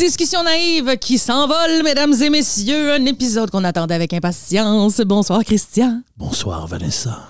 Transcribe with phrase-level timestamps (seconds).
[0.00, 2.94] Discussion naïve qui s'envole, mesdames et messieurs.
[2.94, 4.98] Un épisode qu'on attendait avec impatience.
[5.02, 6.00] Bonsoir, Christian.
[6.16, 7.28] Bonsoir, Vanessa.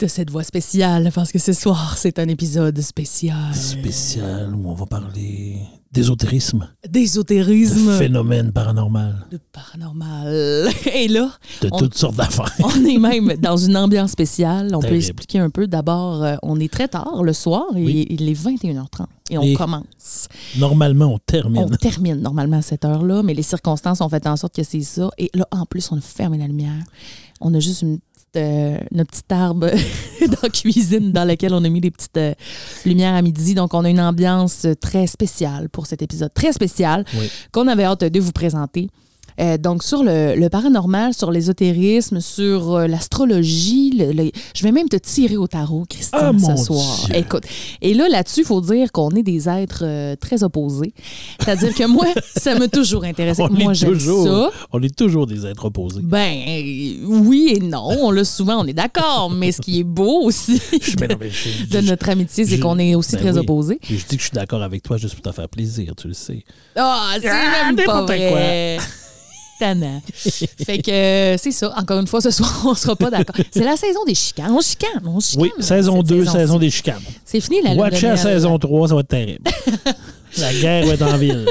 [0.00, 3.54] De cette voix spéciale, parce que ce soir, c'est un épisode spécial.
[3.54, 5.58] Spécial où on va parler
[5.94, 7.92] d'ésotérisme, de D'ésotérisme.
[7.98, 10.68] phénomènes paranormal, De paranormal.
[10.94, 11.30] Et là,
[11.62, 12.52] de On- toutes sortes d'affaires.
[12.64, 14.70] on est même dans une ambiance spéciale.
[14.74, 15.66] On peut expliquer un peu.
[15.66, 17.64] D'abord, euh, on est très tard le soir.
[17.76, 18.06] et Oui.
[18.10, 20.28] Il est 21h30 et on Et- commence.
[20.58, 21.62] Normalement, on termine.
[21.64, 24.80] On termine normalement à cette heure-là, mais les circonstances ont fait en sorte que c'est
[24.82, 25.08] ça.
[25.18, 26.84] Et là, en plus, on a fermé la lumière.
[27.40, 27.98] On a juste une
[28.36, 29.70] euh, notre petite arbre
[30.26, 32.34] dans la cuisine dans laquelle on a mis des petites euh,
[32.84, 33.54] lumières à midi.
[33.54, 36.32] Donc, on a une ambiance très spéciale pour cet épisode.
[36.34, 37.30] Très spécial Oui.
[37.52, 38.88] qu'on avait hâte de vous présenter.
[39.40, 44.72] Euh, donc, sur le, le paranormal, sur l'ésotérisme, sur euh, l'astrologie, le- le- je vais
[44.72, 47.06] même te tirer au tarot, Christian, Ah, ce soir.
[47.06, 47.16] Dieu.
[47.16, 47.42] Écoute,
[47.82, 50.92] et là, là-dessus, il faut dire qu'on est des êtres euh, très opposés.
[51.40, 53.42] C'est-à-dire que moi, ça m'a toujours intéressé.
[53.42, 54.50] On moi, j'aime ça.
[54.72, 56.00] on est toujours des êtres opposés.
[56.02, 56.32] Ben,
[57.04, 57.88] oui et non.
[58.00, 59.30] On l'a souvent, on est d'accord.
[59.30, 60.96] Mais ce qui est beau aussi non, je-
[61.70, 63.38] de je- notre amitié, c'est qu'on est aussi ben très oui.
[63.40, 63.78] opposés.
[63.82, 66.14] Je dis que je suis d'accord avec toi juste pour te faire plaisir, tu le
[66.14, 66.44] sais.
[66.76, 68.78] Ah, c'est Ah, même pas vrai.
[69.58, 70.02] Tannant.
[70.14, 71.72] fait que euh, c'est ça.
[71.76, 73.36] Encore une fois, ce soir, on sera pas d'accord.
[73.52, 74.50] C'est la saison des chicanes.
[74.50, 75.42] On chicane, on chicane.
[75.42, 76.38] Oui, saison cette 2, saison-ci.
[76.38, 77.02] saison des chicanes.
[77.24, 78.18] C'est fini la Watch miel.
[78.18, 79.50] saison 3, ça va être terrible.
[80.38, 81.46] La guerre va être en ville.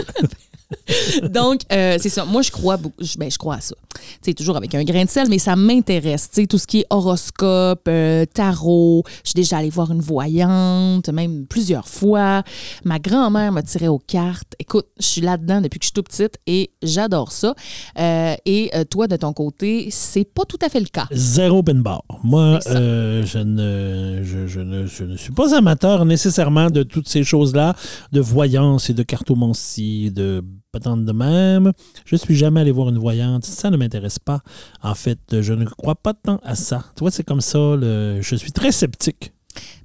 [1.30, 2.26] Donc, euh, c'est ça.
[2.26, 3.04] Moi, je crois beaucoup.
[3.04, 3.76] Je, ben, je crois à ça.
[4.22, 6.30] Sais, toujours avec un grain de sel, mais ça m'intéresse.
[6.50, 9.04] Tout ce qui est horoscope, euh, tarot.
[9.24, 12.44] Je suis déjà allée voir une voyante, même plusieurs fois.
[12.84, 14.56] Ma grand-mère m'a tiré aux cartes.
[14.60, 17.56] Écoute, je suis là-dedans depuis que je suis toute petite et j'adore ça.
[18.00, 21.08] Euh, et toi, de ton côté, c'est pas tout à fait le cas.
[21.12, 22.04] Zéro open bar.
[22.24, 27.24] Moi, je, ne, je, je ne, je ne suis pas amateur nécessairement de toutes ces
[27.24, 27.76] choses-là,
[28.12, 31.72] de voyance et de cartomancie, de patente de même.
[32.06, 33.46] Je suis jamais allé voir une voyante.
[33.46, 34.42] Ça ne m'intéresse pas.
[34.82, 36.84] En fait, je ne crois pas tant à ça.
[36.96, 37.54] Tu vois, c'est comme ça.
[37.78, 39.32] le- je suis très sceptique.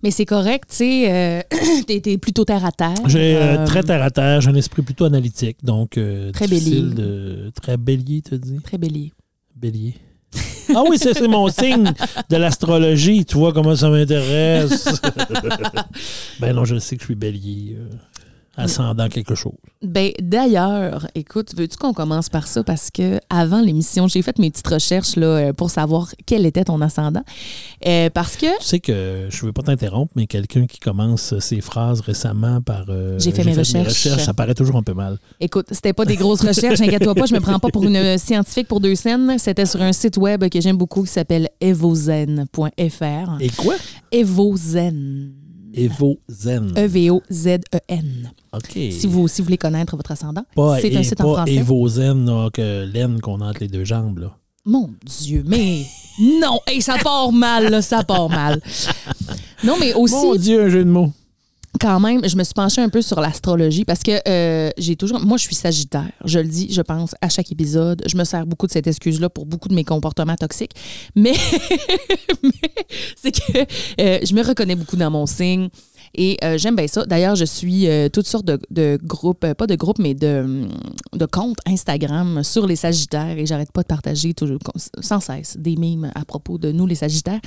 [0.03, 1.43] Mais c'est correct, tu sais, euh,
[1.87, 2.95] t'es, plutôt terre à terre.
[3.07, 4.41] J'ai euh, Euh, très terre à terre.
[4.41, 5.59] J'ai un esprit plutôt analytique.
[5.63, 6.81] Donc, euh, Très bélier.
[6.81, 8.59] de- Très bélier, tu dis?
[8.63, 9.13] Très bélier.
[9.55, 9.95] Bélier.
[10.75, 11.91] Ah oui, c'est mon signe
[12.29, 13.25] de l'astrologie.
[13.25, 14.87] Tu vois comment ça m'intéresse.
[16.41, 17.79] ben non, je sais que je suis bélier.
[18.59, 19.53] Ascendant quelque chose.
[19.83, 22.63] Ben, d'ailleurs, écoute, veux-tu qu'on commence par ça?
[22.65, 26.65] Parce que avant l'émission, j'ai fait mes petites recherches là, euh, pour savoir quel était
[26.65, 27.23] ton ascendant.
[27.87, 31.61] Euh, parce que Tu sais que je veux pas t'interrompre, mais quelqu'un qui commence ses
[31.61, 32.87] phrases récemment par.
[32.89, 34.09] euh, J'ai fait mes recherches.
[34.09, 35.19] ça paraît toujours un peu mal.
[35.41, 38.69] Écoute, c'était pas des grosses recherches, inquiète-toi pas, je me prends pas pour une scientifique
[38.69, 39.37] pour deux scènes.
[39.39, 43.37] C'était sur un site web que j'aime beaucoup qui s'appelle evozen.fr.
[43.41, 43.75] Et quoi?
[44.13, 45.33] Evozen.
[45.75, 46.73] Evo Zen.
[46.77, 48.33] E E-V-O-Z-E-N.
[48.53, 48.73] OK.
[48.73, 51.35] Si vous, si vous voulez connaître votre ascendant, Pas, c'est un et site en pas
[51.35, 51.55] français.
[51.55, 54.19] Evo Zen, là, que laine qu'on a entre les deux jambes.
[54.19, 54.37] Là.
[54.65, 55.85] Mon Dieu, mais
[56.41, 58.61] non, hey, ça part mal, là, ça part mal.
[59.65, 61.13] Non, mais aussi, Mon Dieu, un jeu de mots.
[61.81, 65.21] Quand même, je me suis penchée un peu sur l'astrologie parce que euh, j'ai toujours.
[65.21, 66.11] Moi, je suis Sagittaire.
[66.25, 68.03] Je le dis, je pense, à chaque épisode.
[68.07, 70.73] Je me sers beaucoup de cette excuse-là pour beaucoup de mes comportements toxiques.
[71.15, 71.35] Mais,
[73.17, 73.59] c'est que
[74.01, 75.69] euh, je me reconnais beaucoup dans mon signe.
[76.15, 77.05] Et euh, j'aime bien ça.
[77.07, 80.67] D'ailleurs, je suis euh, toutes sortes de, de groupes, euh, pas de groupes, mais de,
[81.15, 84.59] de comptes Instagram sur les Sagittaires et j'arrête pas de partager toujours,
[85.01, 87.41] sans cesse des mimes à propos de nous, les Sagittaires.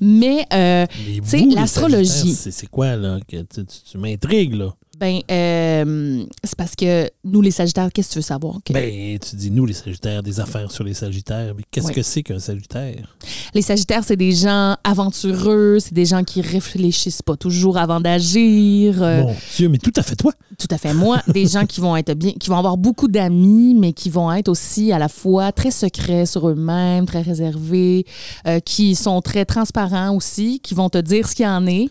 [0.00, 2.34] Mais euh, Tu sais, l'astrologie.
[2.34, 3.18] C'est quoi, là?
[3.26, 4.74] Que tu tu- tu m'intrigues, là?
[5.00, 8.58] Ben, euh, c'est parce que nous, les Sagittaires, qu'est-ce que tu veux savoir?
[8.64, 11.54] Que Ben, tu dis nous, les Sagittaires, des affaires sur les Sagittaires.
[11.56, 11.94] Mais qu'est-ce Oui.
[11.94, 13.16] que c'est qu'un Sagittaire?
[13.54, 19.02] les Sagittaires, c'est des gens aventureux, c'est des gens qui réfléchissent pas toujours avant d'agir.
[19.02, 20.32] euh, Mon Dieu, mais tout à fait toi.
[20.58, 20.92] Tout à fait.
[20.94, 24.30] Moi, des gens qui vont être bien, qui vont avoir beaucoup d'amis, mais qui vont
[24.30, 28.04] être aussi à la fois très secrets sur eux-mêmes, très réservés,
[28.46, 31.88] euh, qui sont très transparents aussi, qui vont te dire ce qu'il y en est.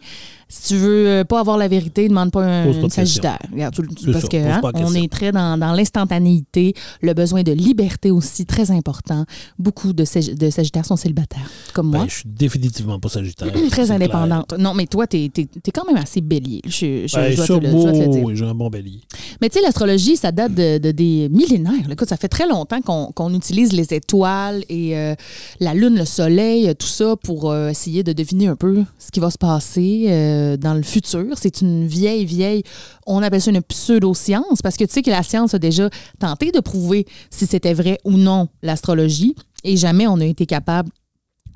[0.53, 3.39] Si tu veux euh, pas avoir la vérité, demande pas un, pas une Sagittaire.
[3.53, 3.73] Regarde,
[4.11, 8.45] parce ça, que hein, on est très dans, dans l'instantanéité, le besoin de liberté aussi,
[8.45, 9.25] très important.
[9.57, 10.03] Beaucoup de,
[10.35, 11.99] de Sagittaires sont célibataires, comme moi.
[12.01, 13.47] Ben, je suis définitivement pas Sagittaire.
[13.71, 14.53] Très indépendante.
[14.59, 16.61] Non, mais toi, t'es es, quand même assez bélier.
[16.65, 17.15] Je, je.
[17.15, 18.23] Ben, je dois te le, je dois te le wow, dire.
[18.25, 18.99] oui, j'ai un bon bélier.
[19.39, 21.89] Mais tu sais, l'astrologie, ça date de, de- des millénaires.
[21.89, 25.15] Écoute, ça fait très longtemps qu'on qu'on utilise les étoiles et euh,
[25.61, 29.19] la lune, le soleil, tout ça pour euh, essayer de deviner un peu ce qui
[29.21, 31.25] va se passer euh, dans le futur.
[31.37, 32.63] C'est une vieille, vieille,
[33.05, 35.89] on appelle ça une pseudo-science parce que tu sais que la science a déjà
[36.19, 40.89] tenté de prouver si c'était vrai ou non l'astrologie et jamais on a été capable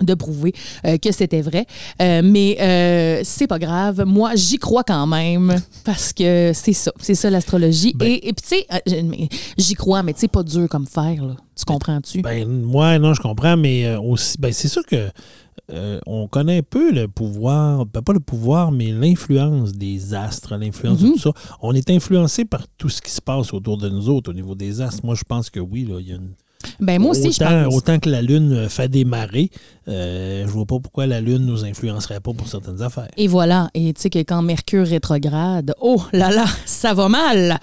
[0.01, 0.53] de prouver
[0.85, 1.65] euh, que c'était vrai.
[2.01, 4.03] Euh, mais euh, c'est pas grave.
[4.05, 5.55] Moi, j'y crois quand même
[5.85, 6.91] parce que c'est ça.
[6.99, 7.93] C'est ça l'astrologie.
[7.95, 9.25] Ben- et et puis, tu sais, euh,
[9.57, 11.35] j'y crois, mais tu sais, pas dur comme fer, là.
[11.57, 12.21] Tu comprends-tu?
[12.21, 15.09] Ben, moi, non, je comprends, mais euh, aussi, ben, c'est sûr que
[15.71, 20.55] euh, on connaît un peu le pouvoir, ben, pas le pouvoir, mais l'influence des astres,
[20.57, 21.07] l'influence Mhm.
[21.09, 21.31] de tout ça.
[21.61, 24.55] On est influencé par tout ce qui se passe autour de nous autres au niveau
[24.55, 25.05] des astres.
[25.05, 26.31] Moi, je pense que oui, là, il y a une.
[26.79, 27.75] ben, moi aussi, je pense.
[27.75, 29.49] autant que la Lune fait des marées,
[29.87, 33.07] euh, je vois pas pourquoi la Lune nous influencerait pas pour certaines affaires.
[33.17, 33.69] Et voilà.
[33.73, 37.59] Et tu sais que quand Mercure rétrograde, oh là là, ça va mal.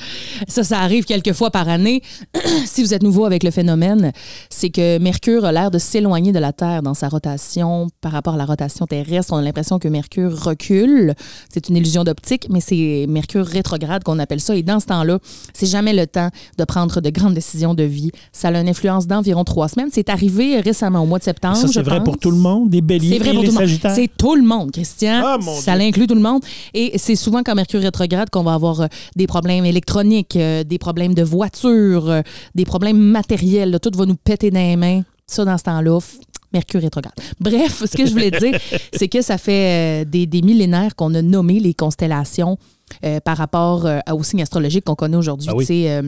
[0.47, 2.03] Ça, ça arrive quelques fois par année.
[2.67, 4.13] si vous êtes nouveau avec le phénomène,
[4.51, 8.35] c'est que Mercure a l'air de s'éloigner de la Terre dans sa rotation par rapport
[8.35, 9.33] à la rotation terrestre.
[9.33, 11.15] On a l'impression que Mercure recule.
[11.53, 14.55] C'est une illusion d'optique, mais c'est Mercure rétrograde qu'on appelle ça.
[14.55, 15.19] Et dans ce temps-là,
[15.55, 16.29] c'est jamais le temps
[16.59, 18.11] de prendre de grandes décisions de vie.
[18.33, 19.89] Ça a une influence d'environ trois semaines.
[19.93, 21.57] C'est arrivé récemment au mois de septembre.
[21.57, 22.12] ça, c'est vrai pense.
[22.13, 23.69] Pour tout le monde, des béliers C'est vrai et pour les tout le monde.
[23.69, 23.95] sagittaires?
[23.95, 25.21] C'est tout le monde, Christian.
[25.25, 25.87] Ah, mon ça Dieu.
[25.89, 26.43] inclut tout le monde.
[26.75, 28.87] Et c'est souvent quand Mercure rétrograde qu'on va avoir euh,
[29.17, 32.23] des problèmes électroniques, euh, des problèmes de voiture, euh,
[32.55, 33.71] des problèmes matériels.
[33.71, 33.79] là.
[33.79, 35.03] Tout va nous péter dans les mains.
[35.27, 36.17] Ça, dans ce temps-là, f-
[36.53, 37.15] Mercure rétrograde.
[37.41, 38.59] Bref, ce que je voulais dire,
[38.93, 42.59] c'est que ça fait euh, des, des millénaires qu'on a nommé les constellations
[43.05, 45.49] euh, par rapport euh, aux signes astrologiques qu'on connaît aujourd'hui.
[45.51, 45.65] Ah oui.
[45.65, 46.03] Tu sais, euh,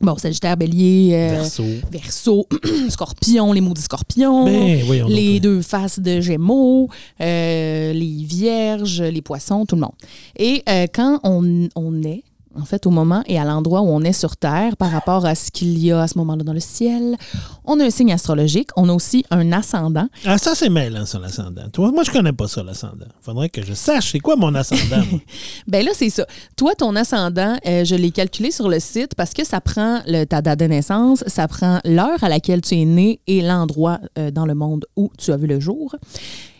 [0.00, 1.64] bon, Sagittaire, Bélier, euh, Verseau.
[1.90, 2.48] Verseau,
[2.88, 5.10] Scorpion, les maudits Scorpions Ben, donc.
[5.10, 6.88] les deux faces de Gémeaux,
[7.20, 9.92] euh, les Vierges, les Poissons, tout le monde.
[10.36, 12.22] Et euh, quand on, on est,
[12.56, 15.34] en fait, au moment et à l'endroit où on est sur Terre par rapport à
[15.34, 17.16] ce qu'il y a à ce moment-là dans le ciel,
[17.64, 20.08] on a un signe astrologique, on a aussi un ascendant.
[20.24, 21.68] Ah, ça, c'est mêlant, ça, l'ascendant.
[21.72, 23.06] Toi, moi, je connais pas ça, l'ascendant.
[23.20, 25.02] Faudrait que je sache c'est quoi mon ascendant.
[25.66, 26.26] Ben là, c'est ça.
[26.56, 30.24] Toi, ton ascendant, euh, je l'ai calculé sur le site parce que ça prend le,
[30.24, 34.30] ta date de naissance, ça prend l'heure à laquelle tu es né et l'endroit euh,
[34.30, 35.94] dans le monde où tu as vu le jour.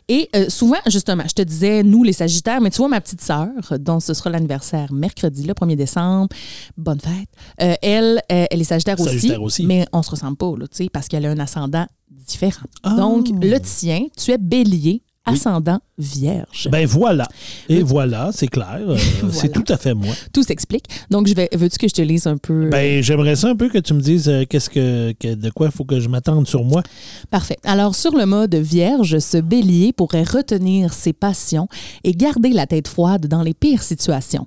[0.08, 3.20] Et euh, souvent, justement, je te disais, nous, les Sagittaires, mais tu vois, ma petite
[3.20, 6.28] sœur, dont ce sera l'anniversaire mercredi, le 1er décembre,
[6.76, 7.28] bonne fête,
[7.60, 9.66] euh, elle, euh, elle est Sagittaire, Sagittaire aussi.
[9.66, 12.66] mais on se ressemble pas, là, tu sais, parce qu'elle a un ascendant différent.
[12.82, 12.94] Ah.
[12.96, 16.68] Donc, le tien, tu es bélier, ascendant vierge.
[16.70, 17.28] ben voilà.
[17.68, 18.78] Et voilà, c'est clair.
[18.80, 18.96] Euh,
[19.30, 20.14] C'est tout à fait moi.
[20.32, 20.86] Tout s'explique.
[21.10, 22.68] Donc, je vais, veux-tu que je te lise un peu?
[22.70, 25.66] Ben, j'aimerais ça un peu que tu me dises euh, qu'est-ce que, que- de quoi
[25.66, 26.82] il faut que je m'attende sur moi.
[27.30, 27.56] Parfait.
[27.64, 31.68] Alors, sur le mode vierge, ce bélier pourrait retenir ses passions
[32.04, 34.46] et garder la tête froide dans les pires situations.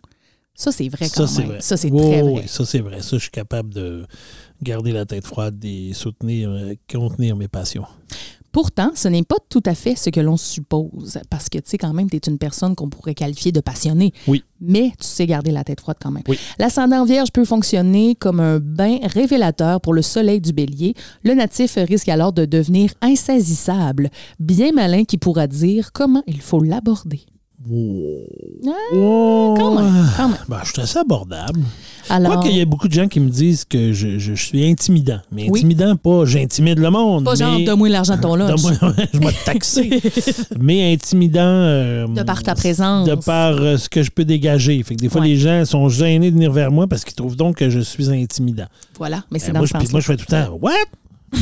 [0.58, 1.50] Ça, c'est vrai quand Ça, c'est même.
[1.52, 1.62] vrai.
[1.62, 2.44] Ça, c'est très vrai.
[2.48, 3.02] ça, c'est vrai.
[3.02, 4.06] Ça, je suis capable de
[4.64, 7.84] garder la tête froide et soutenir, euh, contenir mes passions.
[8.56, 11.78] Pourtant, ce n'est pas tout à fait ce que l'on suppose, parce que, tu sais,
[11.78, 14.14] quand même, tu es une personne qu'on pourrait qualifier de passionnée.
[14.30, 14.46] Oui.
[14.62, 16.24] Mais tu sais garder la tête froide quand même.
[16.30, 16.40] Oui.
[16.58, 20.94] L'ascendant vierge peut fonctionner comme un bain révélateur pour le soleil du bélier.
[21.24, 24.10] Le natif risque alors de devenir insaisissable,
[24.40, 27.26] bien malin qui pourra dire comment il faut l'aborder.
[27.68, 30.38] Ah, Quand même, quand même.
[30.48, 31.60] Ben, je suis assez abordable.
[32.10, 34.46] Alors, Quoique, il y a beaucoup de gens qui me disent que je, je- je
[34.46, 35.20] suis intimidant.
[35.32, 35.60] Mais Oui.
[35.60, 37.26] intimidant, pas j'intimide le monde.
[37.26, 38.60] pas genre, donne-moi l'argent de ton lunch.
[39.14, 40.02] Je vais te taxer.
[40.60, 41.42] mais intimidant.
[41.42, 43.08] euh, De par ta présence.
[43.08, 44.82] De par euh, ce que je peux dégager.
[44.84, 45.30] Fait que des fois, Ouais.
[45.30, 48.10] les gens sont gênés de venir vers moi parce qu'ils trouvent donc que je suis
[48.12, 48.68] intimidant.
[49.00, 50.72] Voilà, mais c'est Euh, dans moi, puis sens moi, je fais tout le temps What?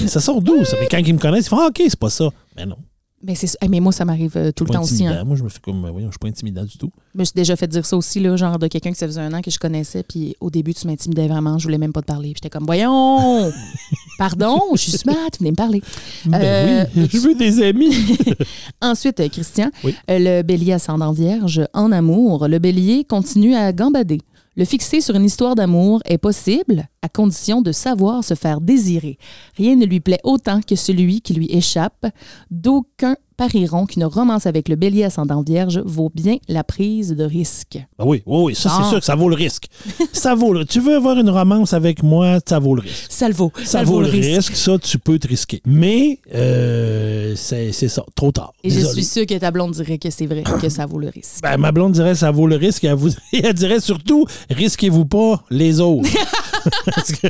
[0.02, 0.64] Mais ça sort d'où?
[0.64, 0.78] ça?
[0.80, 2.30] Mais quand ils me connaissent, ils font Ah, OK, c'est pas ça.
[2.56, 2.78] Mais non.
[3.26, 5.06] Mais, c'est, mais moi, ça m'arrive euh, tout le temps aussi.
[5.08, 5.24] Hein.
[5.24, 6.92] Moi, je me fais comme, ben voyons, je suis pas intimidant du tout.
[7.16, 9.22] Je me suis déjà fait dire ça aussi, là, genre de quelqu'un que ça faisait
[9.22, 12.02] un an que je connaissais, puis au début, tu m'intimidais vraiment, je voulais même pas
[12.02, 12.30] te parler.
[12.34, 13.50] Puis j'étais comme, voyons,
[14.18, 15.82] pardon, je suis smart, venez me parler.
[16.26, 17.96] Ben Euh, oui, je veux des amis.
[18.82, 19.96] Ensuite, euh, Christian, Oui.
[20.10, 24.20] le bélier ascendant vierge, en amour, le bélier continue à gambader.
[24.56, 29.18] Le fixer sur une histoire d'amour est possible à condition de savoir se faire désirer.
[29.58, 32.06] Rien ne lui plaît autant que celui qui lui échappe.
[32.52, 37.80] D'aucun parieront qu'une romance avec le bélier ascendant vierge vaut bien la prise de risque.
[38.00, 38.82] Ben oui, oui, oui, ça Ah.
[38.84, 39.66] c'est sûr que ça vaut le risque.
[40.14, 40.66] ça vaut le...
[40.66, 43.06] Tu veux avoir une romance avec moi, ça vaut le risque.
[43.10, 43.52] Ça le vaut.
[43.66, 44.56] Ça, vaut, le risque.
[44.56, 45.62] ça tu peux te risquer.
[45.66, 48.54] Mais euh, c'est ça, trop tard.
[48.64, 51.10] Et je suis sûre que ta blonde dirait que c'est vrai, que ça vaut le
[51.10, 51.42] risque.
[51.42, 52.84] Ben, ma blonde dirait ça vaut le risque.
[52.84, 53.10] Elle, vous...
[53.34, 56.10] elle dirait surtout risquez-vous pas les autres.
[56.86, 57.28] Parce que,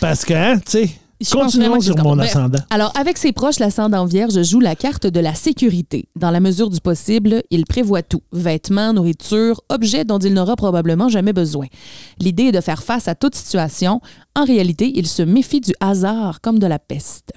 [0.00, 1.05] Parce que, hein, tu sais, Mhm.
[1.20, 2.30] Je continuons sur mon Bref.
[2.30, 2.58] ascendant.
[2.70, 6.08] Alors, avec ses proches, l'ascendant vierge joue la carte de la sécurité.
[6.14, 8.22] Dans la mesure du possible, il prévoit tout.
[8.32, 11.66] Vêtements, nourriture, objets dont il n'aura probablement jamais besoin.
[12.18, 14.00] L'idée est de faire face à toute situation.
[14.34, 17.32] En réalité, il se méfie du hasard comme de la peste.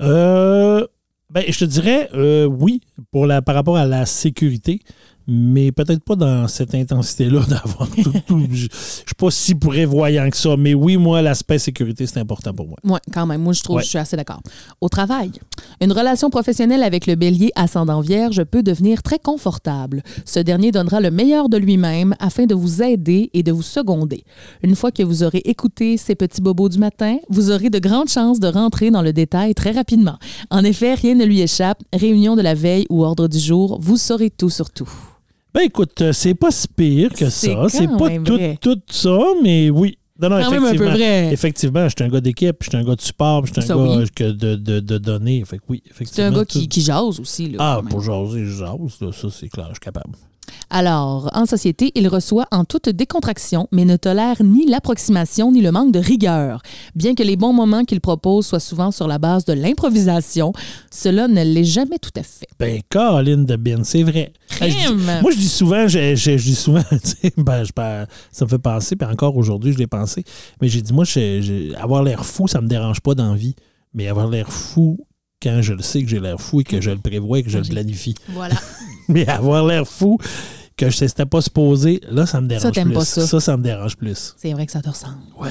[0.00, 0.86] Euh,
[1.30, 4.80] ben, je te dirais euh, oui pour la, par rapport à la sécurité,
[5.28, 8.12] mais peut-être pas dans cette intensité-là d'avoir tout.
[8.26, 8.68] tout- je je
[9.06, 12.76] suis pas si prévoyant que ça, mais oui, moi, l'aspect sécurité, c'est important pour moi.
[12.84, 13.42] Oui, quand même.
[13.42, 13.82] Moi, je trouve Ouais.
[13.82, 14.40] je suis assez d'accord.
[14.80, 15.30] Au travail,
[15.80, 20.02] une relation professionnelle avec le bélier ascendant vierge peut devenir très confortable.
[20.24, 24.24] Ce dernier donnera le meilleur de lui-même afin de vous aider et de vous seconder.
[24.62, 28.08] Une fois que vous aurez écouté ces petits bobos du matin, vous aurez de grandes
[28.08, 30.18] chances de rentrer dans le détail très rapidement.
[30.50, 31.82] En effet, rien ne lui échappe.
[31.92, 34.88] Réunion de la veille ou ordre du jour, vous saurez tout sur tout.
[35.58, 37.66] Ben écoute, euh, c'est pas si pire que ça.
[37.68, 39.98] C'est pas tout, tout ça, mais oui.
[40.20, 40.92] Non, non, Quand même un peu effectivement.
[40.94, 41.32] vrai.
[41.32, 43.66] Effectivement, je suis un gars d'équipe, je suis un gars de support, je suis un
[43.66, 44.04] Ça, gars oui.
[44.14, 45.44] que de, de, de données.
[45.44, 46.28] Fait que oui, C'est effectivement.
[46.28, 47.50] un gars tout- qui, qui jase aussi.
[47.50, 50.14] Là, Ah, pour jaser, je jase, là, ça c'est clair, je suis capable.
[50.70, 55.72] Alors, en société, il reçoit en toute décontraction, mais ne tolère ni l'approximation ni le
[55.72, 56.62] manque de rigueur.
[56.94, 60.52] Bien que les bons moments qu'il propose soient souvent sur la base de l'improvisation,
[60.90, 62.46] cela ne l'est jamais tout à fait.
[62.58, 64.32] Ben, Caroline de Bin, c'est vrai.
[64.60, 65.18] Hey, je dis- Crime!
[65.22, 66.82] moi, je dis souvent, je, je- je dis souvent,
[67.36, 70.24] ben, je par- ça me fait penser, puis encore aujourd'hui, je l'ai pensé,
[70.60, 73.36] mais j'ai dit, moi, je- je- avoir l'air fou, ça me dérange pas dans la
[73.36, 73.54] vie,
[73.94, 74.98] mais avoir l'air fou
[75.42, 77.50] quand je le sais que j'ai l'air fou et que je le prévois et que
[77.50, 78.14] je le planifie.
[78.28, 78.56] Voilà.
[79.08, 80.18] Mais avoir l'air fou
[80.76, 82.94] que je sais c'était pas supposé, là, ça me dérange t'aimes plus.
[82.94, 83.26] pas ça.
[83.26, 84.34] ça, ça me dérange plus.
[84.36, 85.18] C'est vrai que ça te ressemble.
[85.40, 85.50] Ouais.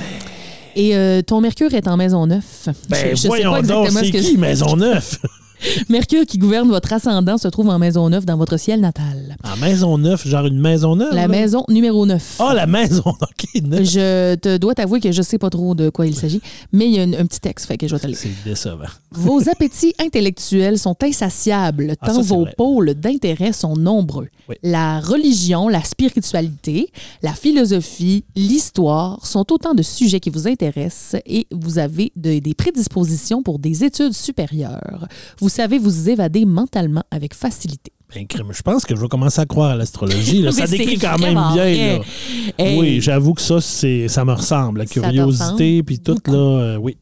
[0.75, 2.69] Et euh, ton Mercure est en maison 9.
[2.89, 5.17] Ben, je, je sais voyons donc, exactement c'est ce que qui, Maisonneuve?
[5.89, 9.35] Mercure qui gouverne votre ascendant se trouve en maison 9 dans votre ciel natal.
[9.43, 11.13] En Maisonneuve, genre une maison neuve?
[11.13, 11.27] La là?
[11.27, 12.35] maison numéro 9.
[12.39, 13.61] Ah, la maison, OK.
[13.63, 13.83] neuf.
[13.85, 16.91] Je te dois t'avouer que je sais pas trop de quoi il s'agit, mais il
[16.95, 18.13] y a une- un petit texte, fait que je vais te.
[18.15, 18.85] C'est décevant.
[19.11, 22.53] Vos appétits intellectuels sont insatiables, Ah, tant ça, vos vrai.
[22.57, 24.27] pôles d'intérêt sont nombreux.
[24.49, 24.55] Oui.
[24.63, 26.89] La religion, la spiritualité,
[27.23, 32.53] la philosophie, l'histoire sont autant de sujets qui vous intéressent et vous avez de- des
[32.53, 35.07] prédispositions pour des études supérieures.
[35.39, 37.91] Vous savez vous évader mentalement avec facilité.
[38.15, 40.45] Ben, je pense que je vais commencer à croire à l'astrologie.
[40.51, 41.97] Ça décrit quand même bien.
[41.97, 42.75] là.
[42.77, 44.79] Oui, j'avoue que ça, c'est, ça me ressemble.
[44.79, 46.97] La curiosité, puis tout, là, euh, oui.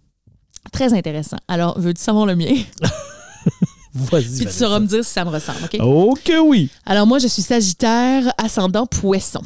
[0.72, 1.38] Très intéressant.
[1.48, 2.56] Alors, veux-tu savoir le mien?
[3.96, 4.38] Vas-y.
[4.38, 6.20] Puis tu sauras me dire si ça me ressemble, OK?
[6.24, 6.70] Que oui!
[6.86, 9.42] Alors, moi, je suis Sagittaire, ascendant Poisson.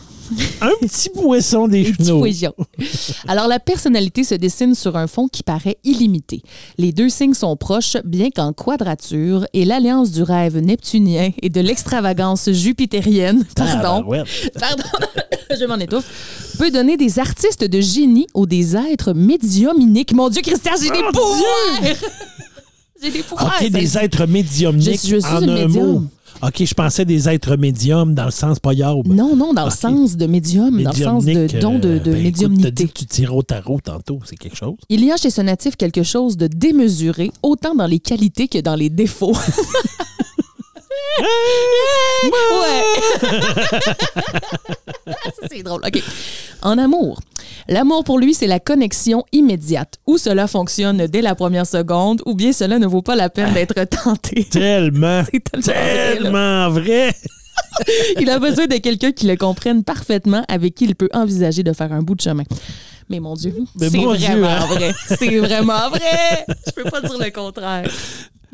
[0.61, 2.53] Un petit poisson des poissons.
[3.27, 6.41] Alors, la personnalité se dessine sur un fond qui paraît illimité.
[6.77, 11.61] Les deux signes sont proches, bien qu'en quadrature, et l'alliance du rêve neptunien et de
[11.61, 14.27] l'extravagance jupitérienne, pardon, Tabarouette.
[14.59, 14.83] pardon,
[15.59, 20.13] je m'en étouffe, peut donner des artistes de génie ou des êtres médiumniques.
[20.13, 21.95] Mon Dieu, Christian, j'ai des Oh, pouvoirs!
[23.01, 23.53] J'ai des pouvoirs!
[23.61, 25.87] OK, des ça- êtres médiumniques Je- je suis en un médium.
[25.87, 26.03] mot.
[26.41, 28.95] OK, je pensais des êtres médiums dans le sens paillard.
[29.05, 32.11] Non, non, dans le sens de médium, dans le sens de don de, euh, de
[32.11, 32.63] ben, écoute, médiumnité.
[32.63, 34.75] T'as dit que tu tirais au tarot tantôt, c'est quelque chose.
[34.87, 38.59] Il y a chez ce natif quelque chose de démesuré, autant dans les qualités que
[38.59, 39.33] dans les défauts.
[41.21, 42.83] ouais.
[45.51, 45.81] C'est drôle.
[45.85, 46.01] OK.
[46.61, 47.19] En amour.
[47.67, 49.95] L'amour pour lui, c'est la connexion immédiate.
[50.07, 53.53] Ou cela fonctionne dès la première seconde, ou bien cela ne vaut pas la peine
[53.53, 54.43] d'être tenté.
[54.51, 57.13] Tellement, C'est tellement vrai, tellement vrai.
[58.19, 61.73] Il a besoin de quelqu'un qui le comprenne parfaitement, avec qui il peut envisager de
[61.73, 62.43] faire un bout de chemin.
[63.09, 64.65] Mais mon Dieu, c'est vraiment Dieu, hein?
[64.65, 64.93] vrai.
[65.07, 66.45] C'est vraiment vrai.
[66.67, 67.89] Je peux pas dire le contraire.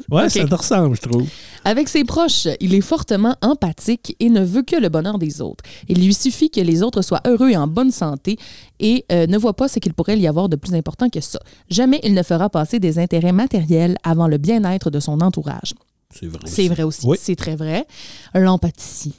[0.10, 1.28] Ouais, ça te ressemble, je trouve.
[1.64, 5.64] Avec ses proches, il est fortement empathique et ne veut que le bonheur des autres.
[5.88, 8.38] Il lui suffit que les autres soient heureux et en bonne santé
[8.80, 11.40] et euh, ne voit pas ce qu'il pourrait y avoir de plus important que ça.
[11.70, 15.74] Jamais il ne fera passer des intérêts matériels avant le bien-être de son entourage.
[16.14, 16.40] C'est vrai.
[16.46, 17.06] C'est vrai aussi.
[17.08, 17.18] Oui.
[17.20, 17.86] C'est très vrai.
[18.34, 19.16] L'empathie.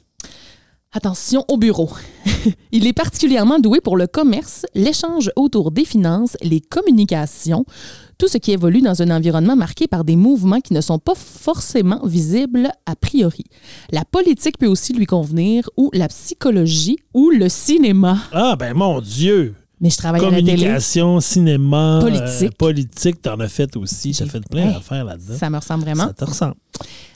[0.92, 1.90] Attention au bureau.
[2.72, 7.66] Il est particulièrement doué pour le commerce, l'échange autour des finances, les communications,
[8.18, 11.14] tout ce qui évolue dans un environnement marqué par des mouvements qui ne sont pas
[11.14, 13.44] forcément visibles a priori.
[13.92, 18.18] La politique peut aussi lui convenir, ou la psychologie, ou le cinéma.
[18.32, 19.54] Ah, ben mon Dieu!
[19.78, 20.52] Mais je travaille à la télé.
[20.54, 22.52] Communication, cinéma, Politique.
[22.52, 24.14] euh, politique, t'en as fait aussi.
[24.14, 25.34] J'ai- fait plein Hey, d'affaires là-dedans.
[25.38, 26.06] Ça me ressemble vraiment.
[26.06, 26.54] Ça te ressemble.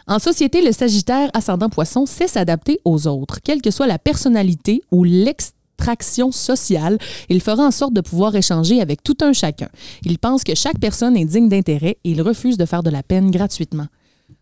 [0.06, 4.82] En société, le Sagittaire ascendant poisson sait s'adapter aux autres, quelle que soit la personnalité
[4.90, 5.04] ou
[5.80, 6.98] l'extraction sociale.
[7.28, 9.68] Il fera en sorte de pouvoir échanger avec tout un chacun.
[10.04, 13.02] Il pense que chaque personne est digne d'intérêt et il refuse de faire de la
[13.02, 13.86] peine gratuitement.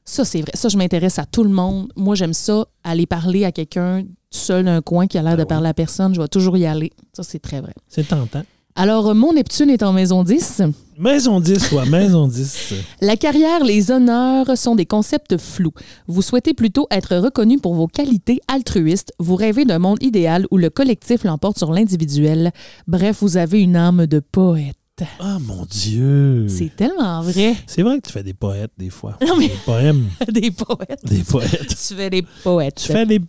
[0.04, 0.50] Ça, c'est vrai.
[0.54, 1.92] Ça, je m'intéresse à tout le monde.
[1.96, 5.42] Moi, j'aime ça, aller parler à quelqu'un seul d'un coin qui a l'air Ben de
[5.42, 5.48] oui.
[5.48, 6.14] parler à personne.
[6.14, 6.92] Je vais toujours y aller.
[7.12, 7.72] Ça, c'est très vrai.
[7.88, 8.42] C'est tentant.
[8.80, 10.62] Alors, euh, mon Neptune est en maison 10.
[10.98, 12.74] Maison 10, ouais, maison 10.
[13.00, 15.72] La carrière, les honneurs sont des concepts flous.
[16.06, 19.12] Vous souhaitez plutôt être reconnu pour vos qualités altruistes.
[19.18, 22.52] Vous rêvez d'un monde idéal où le collectif l'emporte sur l'individuel.
[22.86, 24.76] Bref, vous avez une âme de poète.
[25.20, 26.46] Ah, mon Dieu.
[26.48, 27.54] C'est tellement vrai.
[27.66, 29.16] C'est vrai que tu fais des poètes des fois.
[29.26, 31.04] Non, mais- Des poèmes, des poètes.
[31.04, 31.68] des poètes.
[31.68, 32.74] Tu fais des poètes.
[32.84, 33.20] Tu fais des.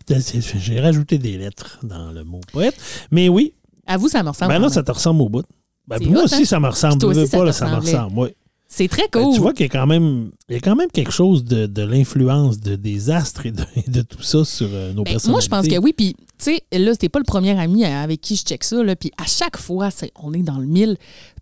[0.59, 2.75] J'ai rajouté des lettres dans le mot poète.
[3.11, 3.53] Mais oui,
[3.89, 4.53] À vous, ça me ressemble.
[4.53, 5.43] ben là, ça te ressemble au bout.
[5.87, 6.45] Ben, moi hot, aussi, hein?
[6.45, 7.03] ça me ressemble.
[7.05, 8.13] Aussi, ça pas, te là, ça me ressemble.
[8.19, 8.29] oui.
[8.71, 9.33] C'est très Ben, cool.
[9.33, 11.65] tu vois qu'il y a quand même, il y a quand même quelque chose de,
[11.65, 15.31] de l'influence de, des astres et de, tout ça sur euh, nos Ben, personnalités.
[15.31, 15.91] moi, je pense que oui.
[15.91, 18.83] Puis, tu sais, là, c'était pas le premier ami avec qui je check ça.
[18.83, 19.89] Là, puis, à chaque fois,
[20.21, 20.97] on est dans le mille.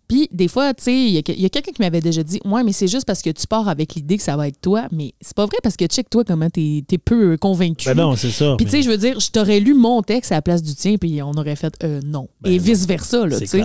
[0.07, 2.71] Puis, des fois, tu sais, il y a, quelqu'un qui m'avait déjà dit Ouais, mais
[2.71, 4.87] c'est juste parce que tu pars avec l'idée que ça va être toi.
[4.91, 7.85] Mais c'est pas vrai parce que check toi comment t'es es peu convaincu.
[7.89, 8.55] Ben non, c'est ça.
[8.57, 10.73] Puis, tu sais, je veux dire, je t'aurais lu mon texte à la place du
[10.75, 12.29] tien, puis on aurait fait euh, non.
[12.41, 13.61] Ben Et vice-versa, là, tu sais.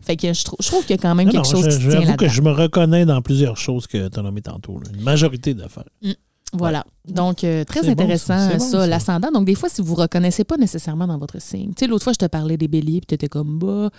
[0.00, 1.64] Fait que je, trou- je trouve qu'il y a quand même Non, quelque non, chose
[1.64, 4.42] je- qui se tient que je me reconnais dans plusieurs choses que tu as nommées
[4.42, 4.78] tantôt.
[4.80, 4.90] là.
[4.94, 5.84] Une majorité d'affaires.
[6.54, 6.84] Voilà.
[7.08, 8.78] Donc, euh, très bon, intéressant, ça.
[8.84, 9.30] Bon, l'ascendant.
[9.32, 11.68] Donc, des fois, si vous ne reconnaissez pas nécessairement dans votre signe.
[11.70, 13.90] Tu sais, l'autre fois, je te parlais des béliers, puis tu étais comme bas,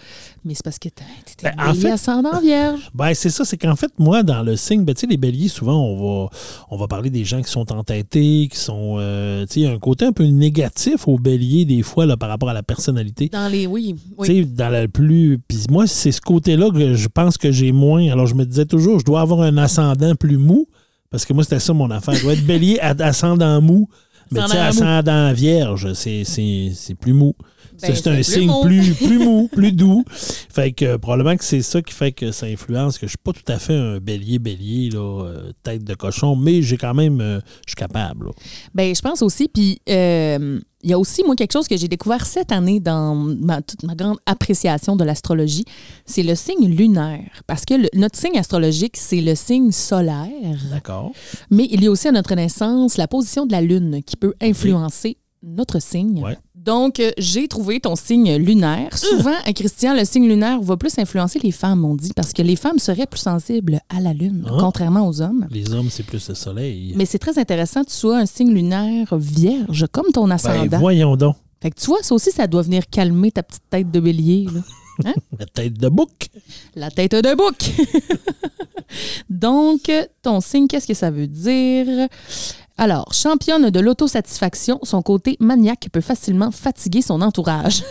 [0.45, 2.91] mais c'est parce que tu étais Ben, en fait- ascendant vierge.
[2.93, 5.47] Ben, c'est ça, c'est qu'en fait, moi, dans le signe, ben, tu sais, les béliers,
[5.49, 6.29] souvent, on va,
[6.69, 8.95] on va parler des gens qui sont entêtés, qui sont.
[8.99, 12.49] euh, tu sais, un côté un peu négatif aux béliers, des fois, là, par rapport
[12.49, 13.29] à la personnalité.
[13.29, 13.67] Dans les.
[13.67, 14.27] Oui, oui.
[14.27, 15.39] Tu sais, dans la plus.
[15.47, 18.07] Puis moi, c'est ce côté-là que je pense que j'ai moins.
[18.11, 20.67] Alors, je me disais toujours, je dois avoir un ascendant plus mou,
[21.13, 22.15] parce que moi, c'était ça mon affaire.
[22.15, 23.87] Je dois être bélier à- ascendant mou.
[24.31, 24.69] Mais tu sais, Ascendant mou.
[24.99, 27.35] ascendant vierge, c'est- c'est c'est plus mou.
[27.81, 28.61] Ben, c'est un signe mou.
[28.63, 30.03] plus, plus mou, plus doux.
[30.09, 33.17] Fait que euh, probablement que c'est ça qui fait que ça influence, que je suis
[33.23, 37.19] pas tout à fait un bélier-bélier, là, euh, tête de cochon, mais j'ai quand même.
[37.21, 38.27] euh, je suis capable.
[38.27, 38.31] là.
[38.73, 39.47] Ben, je pense aussi.
[39.47, 43.61] Puis, il y a aussi, moi, quelque chose que j'ai découvert cette année dans ma,
[43.61, 45.63] toute ma grande appréciation de l'astrologie.
[46.05, 47.29] C'est le signe lunaire.
[47.47, 50.59] Parce que le- notre signe astrologique, c'est le signe solaire.
[50.71, 51.11] D'accord?
[51.49, 54.33] Mais il y a aussi à notre naissance la position de la Lune qui peut
[54.41, 56.21] influencer notre signe.
[56.23, 56.37] Ouais.
[56.63, 58.97] Donc, euh, j'ai trouvé ton signe lunaire.
[58.97, 62.41] Souvent, euh, Christian, le signe lunaire va plus influencer les femmes, on dit, parce que
[62.41, 64.55] les femmes seraient plus sensibles à la Lune, Ah.
[64.59, 65.45] contrairement aux hommes.
[65.51, 66.93] Les hommes, c'est plus le soleil.
[66.95, 70.79] Mais c'est très intéressant que tu sois un signe lunaire vierge, comme ton Ben, ascendant.
[70.79, 71.35] voyons donc.
[71.61, 74.47] fait que tu vois, ça aussi, ça doit venir calmer ta petite tête de bélier.
[74.53, 74.61] là.
[75.39, 76.29] La tête de bouc.
[76.75, 77.57] La tête de bouc.
[79.29, 82.07] Donc, ton signe, qu'est-ce que ça veut dire?
[82.77, 87.83] Alors, championne de l'autosatisfaction, son côté maniaque peut facilement fatiguer son entourage.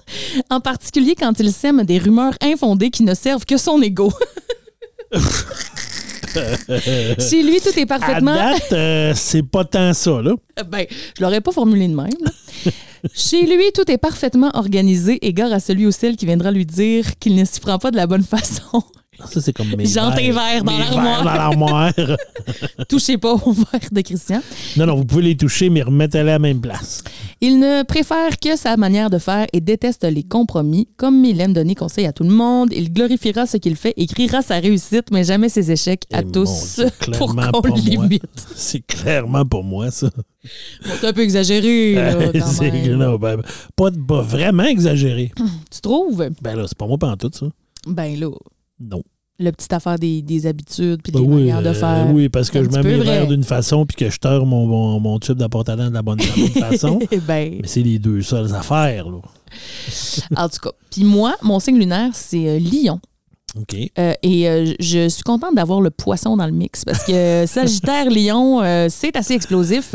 [0.50, 4.10] en particulier quand il sème des rumeurs infondées qui ne servent que son ego.
[7.18, 8.34] Chez lui, tout est À parfaitement.
[8.34, 10.34] date, euh, c'est pas tant ça, là.
[10.68, 12.08] Ben, je l'aurais pas formulé de même.
[13.14, 17.18] Chez lui, tout est parfaitement organisé, égard à celui ou celle qui viendra lui dire
[17.18, 18.82] qu'il ne s'y prend pas de la bonne façon.
[19.28, 21.22] Ça, c'est comme mes Jean tes verres dans l'armoire.
[21.22, 21.92] verres dans l'armoire.
[22.88, 24.40] Touchez pas au verre de Christian.
[24.76, 27.02] non, non, vous pouvez les toucher, mais remettez-les à la même place.
[27.40, 30.88] Il ne préfère que sa manière de faire et déteste les compromis.
[30.96, 34.06] Comme il aime donner conseil à tout le monde, il glorifiera ce qu'il fait et
[34.06, 36.86] criera sa réussite, mais jamais ses échecs à Eh, tous Dieu,
[37.18, 38.22] pour qu'on l'imite.
[38.54, 40.08] C'est clairement pour moi, ça.
[40.14, 42.96] Bon, c'est un peu exagéré, là, quand C'est- même.
[42.96, 43.40] non, ben,
[43.76, 45.32] pas, pas vraiment exagéré.
[45.70, 46.28] Tu trouves?
[46.42, 47.46] Ben là, c'est pas moi tout ça.
[47.86, 48.28] Ben là,
[48.80, 49.02] Non.
[49.38, 52.06] le petit affaire des, des habitudes puis des Ben oui, manières de euh, faire.
[52.12, 55.00] oui, parce que je mets mes verres d'une façon puis que je teure mon, mon,
[55.00, 56.20] mon tube la bonne, de la bonne
[56.58, 56.98] façon.
[57.26, 59.18] ben, Mais c'est les deux seules affaires, là.
[60.36, 60.70] en tout cas.
[60.90, 63.00] Puis moi, mon signe lunaire, c'est euh, Lion.
[63.98, 68.08] Euh, et euh, je suis contente d'avoir le poisson dans le mix parce que Sagittaire
[68.10, 69.94] Lion, euh, c'est assez explosif.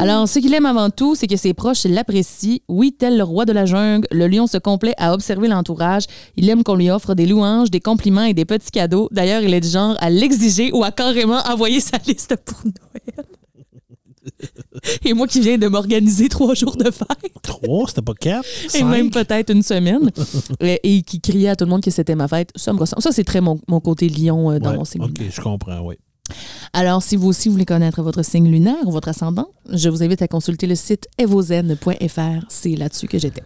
[0.00, 2.58] Alors, ce qu'il aime avant tout, c'est que ses proches l'apprécient.
[2.68, 6.04] Oui, tel le roi de la jungle, le lion se complaît à observer l'entourage.
[6.36, 9.08] Il aime qu'on lui offre des louanges, des compliments et des petits cadeaux.
[9.12, 13.26] D'ailleurs, il est du genre à l'exiger ou à carrément envoyer sa liste pour Noël.
[15.04, 18.46] Et moi qui viens de m'organiser trois jours de fête Trois, c'était pas quatre?
[18.74, 20.10] et même peut-être une semaine,
[20.60, 23.02] et, et qui criait à tout le monde que c'était ma fête, ça me ressemble.
[23.02, 25.02] Ça, c'est très mon, mon côté lion euh, dans Ouais, mon signe.
[25.02, 25.96] OK, je comprends, oui.
[26.72, 30.22] Alors, si vous aussi voulez connaître votre signe lunaire ou votre ascendant, je vous invite
[30.22, 32.46] à consulter le site evozen.fr.
[32.48, 33.42] C'est là-dessus que j'étais.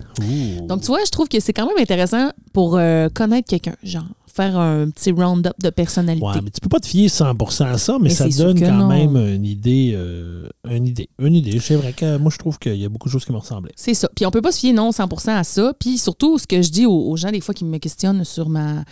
[0.67, 4.05] Donc, tu vois, je trouve que c'est quand même intéressant pour euh, connaître quelqu'un, genre
[4.39, 6.25] faire un petit round-up de personnalité.
[6.25, 8.73] Ouais, mais tu peux pas te fier 100% à ça, mais, Mais ça donne quand
[8.73, 8.89] non.
[8.89, 11.09] même une idée, euh, une idée.
[11.19, 11.59] Une idée.
[11.61, 13.73] C'est vrai que moi, je trouve qu'il y a beaucoup de choses qui me ressemblaient.
[13.75, 14.09] C'est ça.
[14.15, 15.73] Puis on peut pas se fier non 100% à ça.
[15.79, 18.49] Puis surtout, ce que je dis aux, aux gens des fois qui me questionnent sur
[18.49, 18.85] ma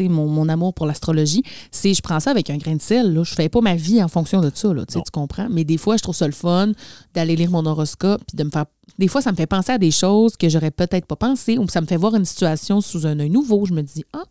[0.00, 3.14] mon, mon amour pour l'astrologie, c'est je prends ça avec un grain de sel.
[3.14, 3.22] Là.
[3.24, 5.48] Je fais pas ma vie en fonction de ça, là, tu comprends?
[5.50, 6.72] Mais des fois, je trouve ça le fun
[7.14, 8.66] d'aller lire mon horoscope puis de me faire.
[8.98, 11.66] Des fois, ça me fait penser à des choses que j'aurais peut-être pas pensé ou
[11.68, 13.64] ça me fait voir une situation sous un œil nouveau.
[13.66, 14.24] Je me dis, ah,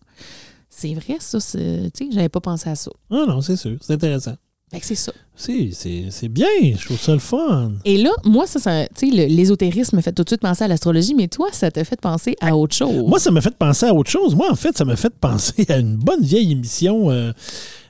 [0.70, 2.92] c'est vrai, ça, c'est- tu sais, j'avais pas pensé à ça.
[3.10, 3.78] Ah non, c'est sûr.
[3.82, 4.36] C'est intéressant.
[4.72, 5.12] Fait que c'est ça.
[5.36, 5.70] C'est,
[6.10, 6.48] c'est, bien.
[6.78, 7.74] Je trouve ça le fun.
[7.86, 10.64] Et là, moi, ça, ça tu sais, le- l'ésotérisme me fait tout de suite penser
[10.64, 13.04] à l'astrologie, mais toi, ça t'a fait penser à autre chose.
[13.08, 14.34] Moi, ça m'a fait penser à autre chose.
[14.36, 17.12] Moi, en fait, ça m'a fait penser à une bonne vieille émission.
[17.12, 17.32] euh,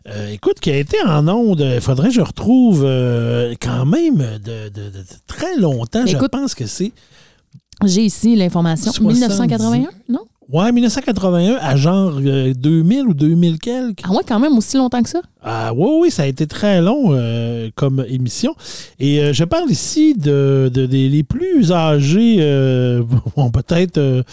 [0.07, 4.17] euh, écoute, qui a été en onde, il faudrait que je retrouve euh, quand même
[4.17, 6.05] de, de- de- de très longtemps.
[6.05, 6.91] je Écoute- pense que c'est.
[7.85, 8.91] J'ai ici l'information.
[8.91, 9.13] 70.
[9.19, 10.25] 1981, non?
[10.51, 14.01] Ouais, 1981, à genre euh, 2000 ou 2000 quelques.
[14.03, 15.21] Ah ouais, quand même aussi longtemps que ça?
[15.41, 18.55] Ah oui, oui, ça a été très long euh, comme émission.
[18.99, 23.01] Et euh, je parle ici de, les plus âgés euh,
[23.35, 24.23] vont peut-être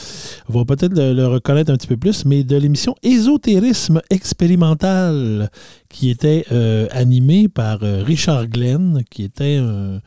[0.48, 5.50] vont peut-être le, le reconnaître un petit peu plus, mais de l'émission Ésotérisme expérimental
[5.88, 6.44] qui était
[6.90, 10.00] animée par Richard Glenn, qui était un,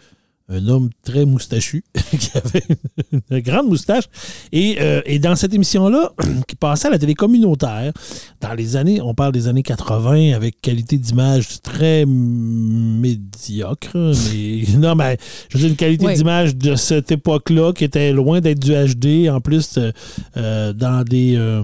[0.50, 1.84] un homme très moustachu,
[2.20, 2.64] qui avait
[3.32, 4.06] une grande moustache.
[4.52, 6.12] Et, euh, et dans cette émission-là,
[6.48, 7.92] qui passait à la télé communautaire,
[8.42, 14.96] dans les années, on parle des années 80, avec qualité d'image très médiocre, mais non,
[14.96, 15.18] mais
[15.50, 19.30] je veux dire une qualité d'image de cette époque-là qui était loin d'être du HD,
[19.30, 19.92] en plus euh,
[20.38, 21.64] euh, dans des euh,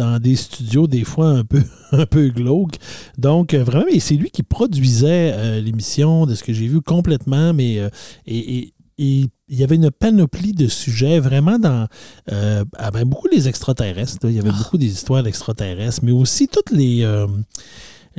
[0.00, 2.76] dans des studios des fois un peu un peu glauques.
[3.18, 6.80] Donc euh, vraiment, et c'est lui qui produisait euh, l'émission, de ce que j'ai vu
[6.80, 7.88] complètement, mais euh,
[8.26, 11.86] et, et- et il y avait une panoplie de sujets vraiment dans
[12.32, 14.18] euh, ah ben, beaucoup les extraterrestres.
[14.22, 14.28] là.
[14.28, 17.26] Il y avait beaucoup des histoires d'extraterrestres, mais aussi toutes les euh,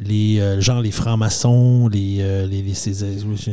[0.04, 3.06] les euh, genre les francs-maçons, les, euh, les, les- ces-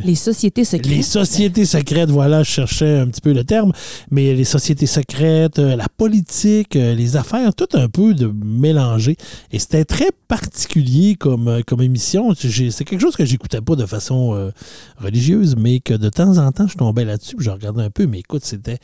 [0.05, 0.91] Les sociétés secrètes.
[0.97, 3.73] les sociétés secrètes, voilà, je cherchais un petit peu le terme,
[4.11, 9.17] mais les sociétés secrètes, euh, la politique, euh, les affaires, tout un peu de mélangé.
[9.53, 12.33] Et c'était très particulier comme, euh, comme émission.
[12.35, 14.51] C'est quelque chose que j'écoutais pas de façon euh,
[14.97, 18.07] religieuse, mais que de temps en temps, je tombais là-dessus, puis je regardais un peu.
[18.07, 18.79] Mais écoute, c'était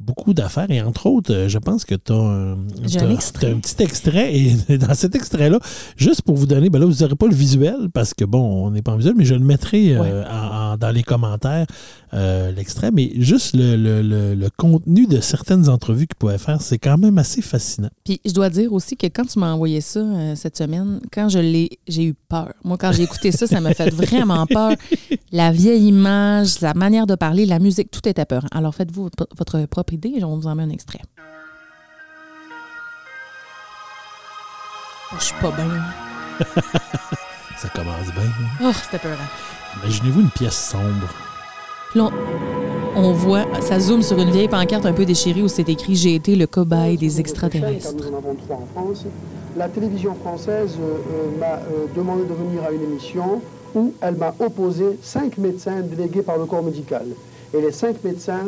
[0.00, 0.70] beaucoup d'affaires.
[0.70, 2.56] Et entre autres, euh, je pense que tu as, un,
[2.86, 3.50] J'ai un extrait.
[3.52, 4.34] un petit extrait.
[4.36, 5.58] Et dans cet extrait-là,
[5.96, 8.70] juste pour vous donner, ben là, vous n'aurez pas le visuel, parce que bon, on
[8.70, 10.24] n'est pas en visuel, mais je le mettrai euh, Ouais.
[10.30, 11.66] en- en- dans les commentaires,
[12.14, 12.90] euh, l'extrait.
[12.92, 16.98] Mais juste le, le- le- le contenu de certaines entrevues qu'il pouvait faire, c'est quand
[16.98, 17.90] même assez fascinant.
[18.04, 21.28] Puis je dois dire aussi que quand tu m'as envoyé ça euh, cette semaine, quand
[21.28, 22.52] je l'ai, j'ai eu peur.
[22.64, 24.72] Moi, quand j'ai écouté ça, ça m'a fait vraiment peur.
[25.32, 28.46] La vieille image, la manière de parler, la musique, tout était peur.
[28.50, 29.87] Alors faites-vous votre propre
[30.22, 31.00] on vous en met un extrait.
[35.10, 35.68] Oh, je suis pas bien.
[37.56, 38.30] Ça commence bien.
[38.62, 39.18] Oh, c'était peur.
[39.82, 41.08] Imaginez-vous une pièce sombre.
[41.90, 42.12] Puis on,
[42.94, 46.14] on voit, ça zoome sur une vieille pancarte un peu déchirée où c'est écrit J'ai
[46.14, 47.94] été le cobaye des extraterrestres.
[47.94, 49.04] Nous en avons trois en France.
[49.56, 53.40] La télévision française euh, euh, m'a euh, demandé de venir à une émission
[53.74, 57.06] où elle m'a opposé cinq médecins délégués par le corps médical.
[57.54, 58.44] Et les cinq médecins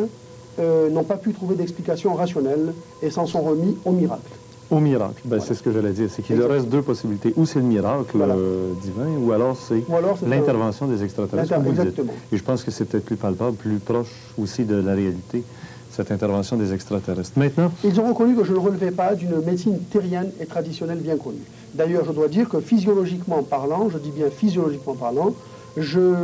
[0.58, 4.22] euh, n'ont pas pu trouver d'explication rationnelle et s'en sont remis au miracle.
[4.70, 6.08] Au miracle, ben, c'est ce que j'allais dire.
[6.10, 7.32] C'est qu'il reste deux possibilités.
[7.36, 8.34] Ou c'est le miracle Voilà.
[8.34, 9.82] euh, divin, ou alors c'est
[10.28, 11.54] l'intervention des extraterrestres.
[11.66, 12.12] Exactement.
[12.30, 15.42] Et je pense que c'est peut-être plus palpable, plus proche aussi de la réalité,
[15.90, 17.32] cette intervention des extraterrestres.
[17.36, 21.16] Maintenant, Ils ont reconnu que je ne relevais pas d'une médecine terrienne et traditionnelle bien
[21.16, 21.42] connue.
[21.74, 25.34] D'ailleurs, je dois dire que physiologiquement parlant, je dis bien physiologiquement parlant,
[25.76, 26.14] je,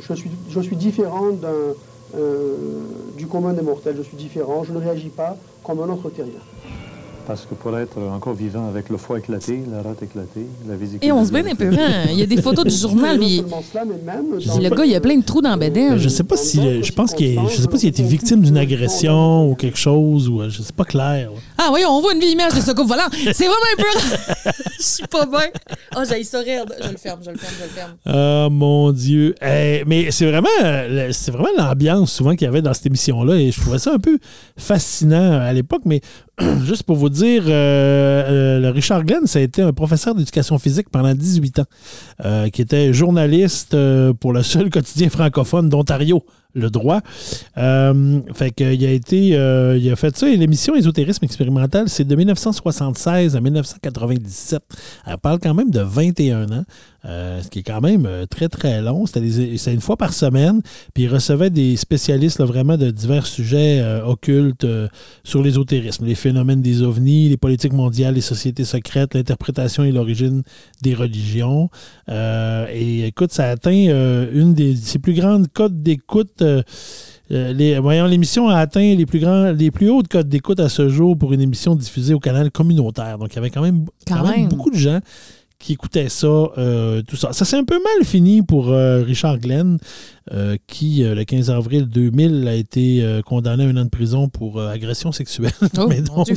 [0.00, 1.48] je, suis, je suis différent d'un,
[2.16, 2.54] euh,
[3.16, 3.94] du commun des mortels.
[3.98, 6.32] Je suis différent, je ne réagis pas comme un autre terrien.
[7.26, 11.06] parce que pour être encore vivant avec le foie éclaté, la rate éclatée, la vésicule...
[11.08, 11.68] Et on se bat un peu.
[11.68, 12.06] hein.
[12.10, 13.18] Il y a des photos du journal.
[13.18, 15.96] Puis le gars, il a plein de trous dans la bédaine.
[15.98, 18.56] Je sais pas si je pense qu'il je sais pas s'il a été victime d'une
[18.56, 21.30] agression ou quelque chose ou euh, je sais pas clair.
[21.56, 23.08] Ah oui, on voit une vieille image de ce couple volant.
[23.12, 23.88] C'est vraiment un peu...
[24.78, 25.48] Je suis pas bien.
[25.96, 26.42] Oh, j'ai ça.
[26.42, 27.96] Je le ferme, je le ferme, je le ferme.
[28.06, 29.34] Ah mon Dieu.
[29.42, 30.48] Eh, mais c'est vraiment,
[31.12, 33.98] c'est vraiment l'ambiance souvent qu'il y avait dans cette émission-là et je trouvais ça un
[33.98, 34.18] peu
[34.56, 35.82] fascinant à l'époque.
[35.84, 36.00] Mais
[36.64, 40.88] juste pour vous dire, euh, euh, Richard Glenn, ça a été un professeur d'éducation physique
[40.90, 41.64] pendant 18 ans,
[42.24, 46.24] euh, qui était journaliste euh, pour le seul quotidien francophone d'Ontario.
[46.54, 47.00] Le droit.
[47.58, 49.36] Euh, fait qu'il a été.
[49.36, 54.62] euh, il a fait ça et l'émission Ésotérisme expérimental, c'est de 1976 à 1997.
[55.06, 56.64] Elle parle quand même de 21 ans.
[57.06, 59.06] Euh, ce qui est quand même euh, très, très long.
[59.06, 60.60] C'était une fois par semaine.
[60.92, 64.86] Puis il recevait des spécialistes là, vraiment de divers sujets euh, occultes euh,
[65.24, 70.42] sur l'ésotérisme, les phénomènes des ovnis, les politiques mondiales, les sociétés secrètes, l'interprétation et l'origine
[70.82, 71.70] des religions.
[72.08, 73.70] Et écoute, ça a atteint
[74.32, 76.42] une des ses plus grandes cotes d'écoute.
[77.30, 80.88] les, voyons, l'émission a atteint les plus grands, les plus hautes cotes d'écoute à ce
[80.88, 83.18] jour pour une émission diffusée au canal communautaire.
[83.18, 84.48] Donc, il y avait quand même, Quand quand même même.
[84.48, 85.00] beaucoup de gens
[85.60, 87.32] qui écoutaient ça, euh, tout ça.
[87.32, 89.78] Ça s'est un peu mal fini pour euh, Richard Glenn,
[90.32, 94.60] euh, qui, le 15 avril 2000, a été condamné à un an de prison pour
[94.60, 95.52] agression sexuelle.
[95.78, 96.28] Oh, Mais donc,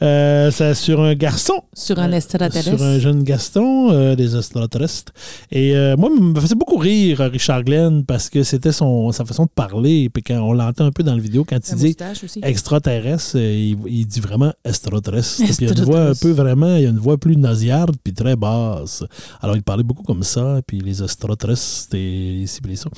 [0.00, 2.78] c'est sur un garçon Sur un extraterrestre.
[2.78, 3.24] Sur un jeune
[3.56, 5.12] euh, des extraterrestres.
[5.52, 9.44] Et moi, il me faisait beaucoup rire, Richard Glenn, parce que c'était son, sa façon
[9.44, 10.04] de parler.
[10.04, 12.40] Et puis quand on l'entend un peu dans la vidéo, quand il dit aussi.
[12.42, 15.42] extraterrestre, il, il dit vraiment extraterrestre.
[15.44, 17.36] Puis il y a une voix un peu vraiment, il y a une voix plus
[17.36, 19.04] nasillarde puis très basse.
[19.40, 22.90] Alors il parlait beaucoup comme ça, puis les extraterrestres, c'était ici puis ça.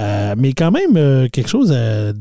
[0.00, 2.12] Euh, mais quand même, euh, quelque chose euh,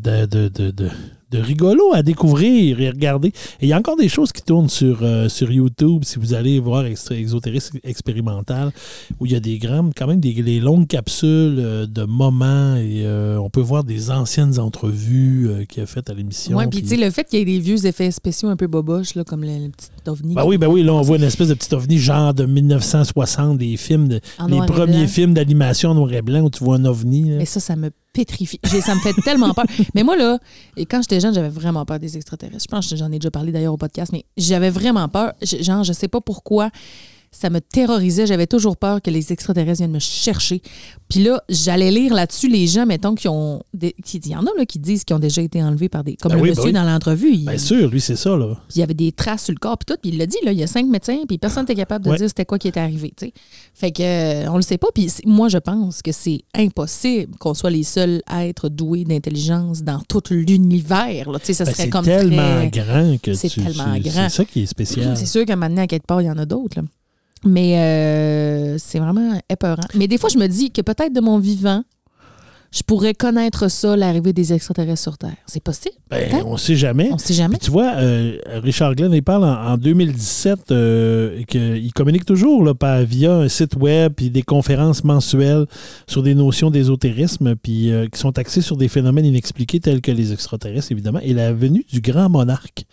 [0.72, 0.90] de-
[1.34, 3.30] de rigolo à découvrir et regarder.
[3.60, 6.34] Et il y a encore des choses qui tournent sur, euh, sur YouTube, si vous
[6.36, 8.72] allez voir Extra- Exotérisme expérimental,
[9.20, 12.76] où il y a des grands, quand même des, des longues capsules euh, de moments
[12.76, 16.58] et euh, on peut voir des anciennes entrevues qu'il a faites à l'émission.
[16.58, 18.68] Oui, puis tu sais, le fait qu'il y ait des vieux effets spéciaux un peu
[18.68, 20.36] boboches, là, comme le, petit ovni.
[20.36, 23.58] Ben oui, ben oui, là, on voit une espèce de petit ovni genre de 1960,
[23.58, 26.76] des films, de, les et premiers films d'animation en noir et blanc où tu vois
[26.76, 27.30] un ovni.
[27.30, 27.38] là.
[27.38, 28.60] Mais ça, ça me pétrifie.
[28.64, 29.66] J'ai- Ça me fait tellement peur.
[29.96, 30.38] Mais moi, là,
[30.78, 32.64] et quand j'étais jeune, j'avais vraiment peur des extraterrestres.
[32.64, 35.34] Je pense que j'en ai déjà parlé d'ailleurs au podcast, mais j'avais vraiment peur.
[35.42, 36.70] Genre, je sais pas pourquoi.
[37.36, 38.28] Ça me terrorisait.
[38.28, 40.62] J'avais toujours peur que les extraterrestres viennent me chercher.
[41.10, 43.62] Puis là, j'allais lire là-dessus les gens, mettons, qui ont.
[43.74, 46.04] des- qui- Il y en a là, qui disent qu'ils ont déjà été enlevés par
[46.04, 46.16] des.
[46.16, 46.74] Comme Ben le oui, ben monsieur oui.
[46.74, 47.38] dans l'entrevue.
[47.38, 48.56] Bien sûr, lui, c'est ça, là.
[48.68, 50.00] puis il y avait des traces sur le corps, puis tout.
[50.02, 52.12] Puis il l'a dit, là, il y a cinq médecins, puis personne n'était capable de
[52.12, 52.18] Ouais.
[52.18, 53.12] dire c'était quoi qui était arrivé.
[53.18, 53.34] tu sais.
[53.74, 54.88] Fait que euh, on le sait pas.
[54.94, 59.82] Puis c'est- moi, je pense que c'est impossible qu'on soit les seuls êtres doués d'intelligence
[59.82, 61.26] dans tout l'univers.
[61.44, 64.30] ça Ben, serait c'est comme tellement très- grand que C'est tu- tellement grand.
[64.30, 65.18] C'est ça qui est spécial.
[65.18, 66.80] C'est sûr qu'à un moment donné, à quelque part, il y en a d'autres.
[67.46, 69.84] Mais euh, c'est vraiment épeurant.
[69.96, 71.84] Mais des fois, je me dis que peut-être de mon vivant,
[72.74, 75.36] je pourrais connaître ça, l'arrivée des extraterrestres sur Terre.
[75.46, 75.96] C'est possible.
[76.10, 77.10] Ben, on sait jamais.
[77.12, 77.58] On sait jamais.
[77.58, 82.64] Puis tu vois, euh, Richard Glenn, il parle en, en 2017 euh, qu'il communique toujours
[82.64, 85.66] là, par, via un site web puis des conférences mensuelles
[86.08, 90.12] sur des notions d'ésotérisme puis euh, qui sont axées sur des phénomènes inexpliqués tels que
[90.12, 92.86] les extraterrestres, évidemment, et la venue du grand monarque.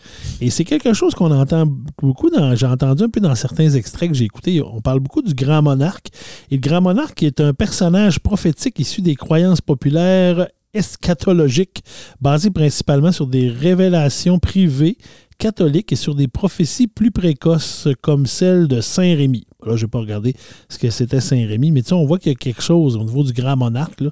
[0.42, 1.64] Et c'est quelque chose qu'on entend
[2.02, 2.54] beaucoup dans.
[2.54, 4.62] J'ai entendu un peu dans certains extraits que j'ai écoutés.
[4.62, 6.08] On parle beaucoup du grand monarque.
[6.50, 11.84] Et le grand monarque est un personnage prophétique issu des croyances populaires eschatologiques
[12.20, 14.98] basées principalement sur des révélations privées
[15.38, 19.46] catholiques et sur des prophéties plus précoces comme celle de Saint Rémy.
[19.64, 20.34] Là, je n'ai pas regardé
[20.68, 22.96] ce que c'était Saint Rémy, mais tu sais, on voit qu'il y a quelque chose
[22.96, 24.02] au niveau du grand monarque,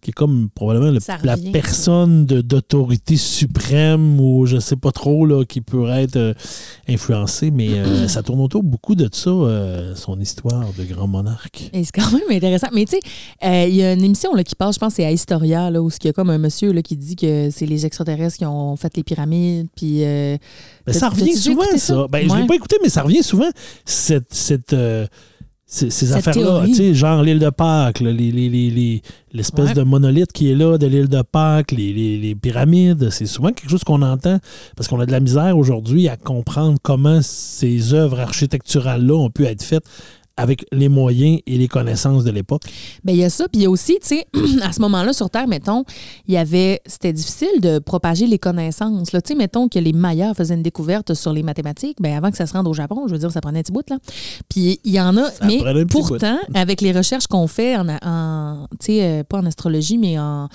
[0.00, 5.44] qui est comme probablement le- la personne d'autorité suprême ou je sais pas trop là,
[5.44, 6.34] qui pourrait être euh,
[6.88, 11.70] influencée, mais euh, ça tourne autour beaucoup de ça, euh, son histoire de grand monarque.
[11.72, 12.68] C'est quand même intéressant.
[12.72, 15.10] Mais tu sais, il y a une émission là, qui passe, je pense, c'est à
[15.10, 17.84] Historia, là, où il y a comme un monsieur là, qui dit que c'est les
[17.86, 19.66] extraterrestres qui ont fait les pyramides.
[19.76, 20.38] Puis, Ben,
[20.92, 21.78] ça revient souvent, ça?
[21.78, 22.06] ça?
[22.10, 23.48] Ben, Je ne l'ai pas écouté, mais ça revient souvent,
[23.84, 24.74] cette, cette,
[25.70, 26.62] ces, ces affaires-là.
[26.66, 29.02] Tu sais, genre l'île de Pâques, là, les- les- les- les-
[29.34, 29.74] l'espèce Ouais.
[29.74, 33.10] de monolithe qui est là de l'île de Pâques, les, les- les pyramides.
[33.10, 34.38] C'est souvent quelque chose qu'on entend
[34.76, 39.44] parce qu'on a de la misère aujourd'hui à comprendre comment ces œuvres architecturales-là ont pu
[39.44, 39.84] être faites
[40.38, 42.62] avec les moyens et les connaissances de l'époque?
[43.04, 43.48] ben, il y a ça.
[43.48, 44.26] Puis il y a aussi, tu sais,
[44.62, 45.84] à ce moment-là, sur Terre, mettons,
[46.26, 46.80] il y avait.
[46.86, 49.10] C'était difficile de propager les connaissances.
[49.10, 51.98] Tu sais, mettons que les Mayas faisaient une découverte sur les mathématiques.
[52.00, 53.72] Ben, avant que ça se rende au Japon, je veux dire, ça prenait un petit
[53.72, 53.98] bout, là.
[54.48, 55.30] Puis il y en a.
[55.30, 57.88] Ça mais pourtant, avec les recherches qu'on fait en.
[58.02, 60.48] en tu sais, euh, pas en astrologie, mais en.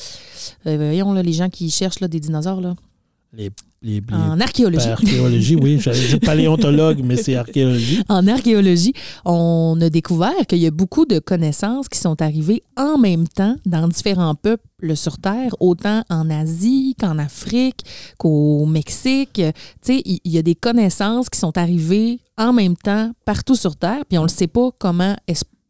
[0.67, 2.76] euh, voyons, là, les gens qui cherchent là, des dinosaures, là.
[3.34, 3.52] Les,
[3.84, 5.56] les, les- En archéologie.
[5.56, 5.80] oui.
[5.80, 8.02] J'allais dire paléontologue, mais c'est archéologie.
[8.10, 8.93] En archéologie,
[9.26, 13.56] on a découvert qu'il y a beaucoup de connaissances qui sont arrivées en même temps
[13.65, 14.63] dans différents peuples
[14.96, 17.82] sur Terre, autant en Asie qu'en Afrique,
[18.17, 19.34] qu'au Mexique.
[19.36, 19.43] Tu
[19.82, 24.04] sais, il y a des connaissances qui sont arrivées en même temps partout sur Terre,
[24.10, 25.15] puis on ne sait pas comment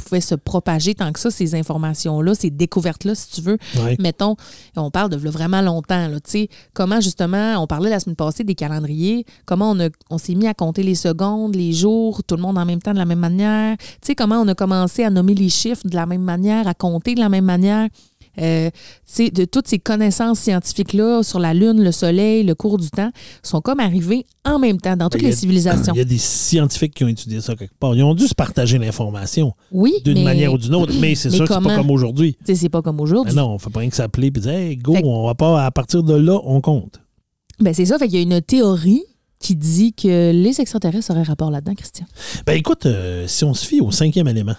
[0.03, 3.57] pouvaient se propager tant que ça, ces informations-là, ces découvertes-là, si tu veux.
[3.99, 4.35] Mettons,
[4.75, 8.43] on parle de vraiment longtemps, là, tu sais, comment justement, on parlait la semaine passée
[8.43, 12.35] des calendriers, comment on, a- on s'est mis à compter les secondes, les jours, tout
[12.35, 15.03] le monde en même temps de la même manière, tu sais, comment on a commencé
[15.03, 17.87] à nommer les chiffres de la même manière, à compter de la même manière.
[18.39, 18.69] Euh,
[19.19, 23.12] de toutes ces connaissances scientifiques-là sur la Lune, le Soleil, le cours du temps,
[23.43, 25.93] sont comme arrivées en même temps dans toutes les civilisations.
[25.96, 27.96] Il y a des scientifiques qui ont étudié ça quelque part.
[27.96, 31.48] Ils ont dû se partager l'information Oui, d'une manière ou d'une autre, mais c'est sûr
[31.48, 32.38] que c'est pas comme aujourd'hui.
[32.43, 33.36] c'est pas comme aujourd'hui.
[33.36, 35.65] Non, on fait pas rien que s'appeler et dire Hey, go, Fait on va pas
[35.65, 37.00] à partir de là, on compte.
[37.60, 39.04] Ben, c'est ça, fait qu'il y a une théorie
[39.39, 42.06] qui dit que les extraterrestres auraient rapport là-dedans, Christian.
[42.46, 44.56] Ben écoute, euh, si on se fie au cinquième élément,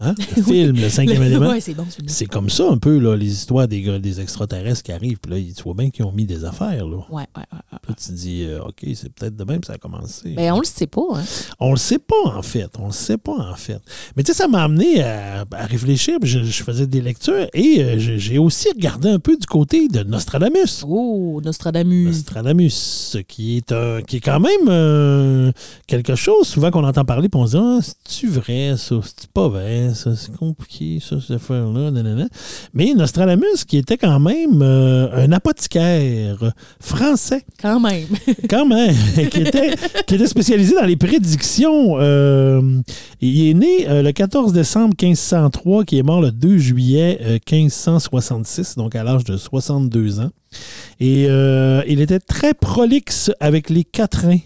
[0.00, 2.12] hein, le film, le cinquième élément, Ouais, c'est bon, celui-là.
[2.12, 5.18] c'est comme ça un peu, là, les histoires des, gars- des extraterrestres qui arrivent.
[5.18, 6.86] Puis là, tu vois bien qu'ils ont mis des affaires.
[6.86, 6.98] Là.
[7.10, 7.44] Ouais, ouais.
[7.82, 10.30] Puis là, tu te dis, euh, OK, c'est peut-être de même que ça a commencé.
[10.34, 11.22] Ben, on le sait pas, hein.
[11.58, 12.70] On le sait pas, en fait.
[12.78, 13.80] On le sait pas, en fait.
[14.16, 16.18] Mais tu sais, ça m'a amené à, à réfléchir.
[16.20, 19.88] puis Je, je faisais des lectures et euh, j'ai aussi regardé un peu du côté
[19.88, 20.84] de Nostradamus.
[20.86, 22.06] Oh, Nostradamus.
[22.06, 25.52] Nostradamus, qui est, un, qui est quand même euh,
[25.86, 28.96] quelque chose souvent qu'on entend parler, puis on se dit, ah, c'est-tu vrai, ça?
[29.02, 30.14] C'est pas vrai, ça?
[30.16, 31.90] C'est compliqué, ça, cette affaire-là.
[32.74, 38.06] Mais Nostradamus, qui était quand même euh, un apothicaire français, Quand même.
[38.50, 38.94] quand même,
[39.30, 39.74] qui, était,
[40.06, 41.96] qui était spécialisé dans les prédictions.
[42.00, 42.80] euh,
[43.20, 47.38] il est né euh, le 14 décembre 1503, qui est mort le 2 juillet euh,
[47.50, 50.30] 1566, donc à l'âge de 62 ans.
[50.98, 51.24] Et
[51.86, 54.40] il était très prolixe avec les quatrains.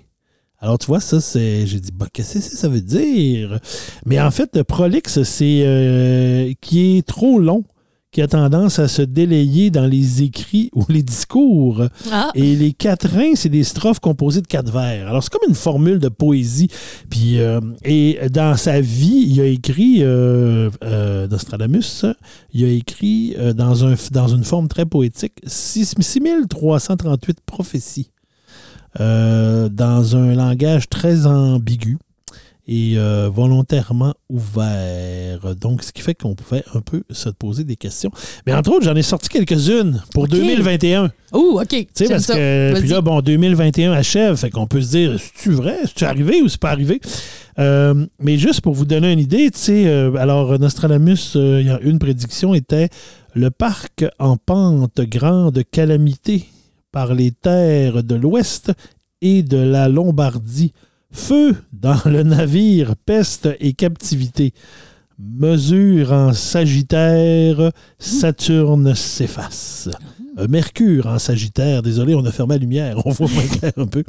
[0.64, 1.66] Alors, tu vois, ça, c'est.
[1.66, 3.58] J'ai dit, bah, qu'est-ce que ça veut dire?
[4.06, 7.64] Mais en fait, le prolixe, c'est euh, qui est trop long,
[8.10, 11.82] qui a tendance à se délayer dans les écrits ou les discours.
[12.10, 15.06] Ah, Et les quatrains, c'est des strophes composées de quatre vers.
[15.08, 16.68] Alors, c'est comme une formule de poésie.
[17.10, 22.06] Puis, euh, et dans sa vie, il a écrit, euh, euh, Nostradamus,
[22.54, 28.10] il a écrit euh, dans, un, dans une forme très poétique, six- 6338 prophéties
[29.00, 31.98] euh, dans un langage très ambigu
[32.66, 35.54] et euh, volontairement ouvert.
[35.60, 38.10] Donc, ce qui fait qu'on pouvait un peu se poser des questions.
[38.46, 40.30] Mais entre autres, j'en ai sorti quelques-unes pour Ok.
[40.30, 41.10] 2021.
[41.32, 41.68] oh, OK.
[41.68, 42.34] Tu sais, parce ça.
[42.34, 45.76] que puis là, bon, 2021 achève, fait qu'on peut se dire, c'est-tu vrai?
[45.84, 47.00] C'est-tu arrivé ou c'est pas arrivé?
[47.58, 51.70] Euh, mais juste pour vous donner une idée, tu sais, euh, alors Nostradamus, il y
[51.70, 52.88] a une prédiction était
[53.34, 56.46] le parc en pente grande calamité
[56.94, 58.72] par les terres de l'Ouest
[59.20, 60.72] et de la Lombardie.
[61.10, 64.54] Feu dans le navire, peste et captivité.
[65.18, 69.88] Mesure en Sagittaire, Saturne s'efface.
[70.36, 73.86] Euh, Mercure en Sagittaire, désolé, on a fermé la lumière, on voit moins clair un
[73.86, 74.02] peu.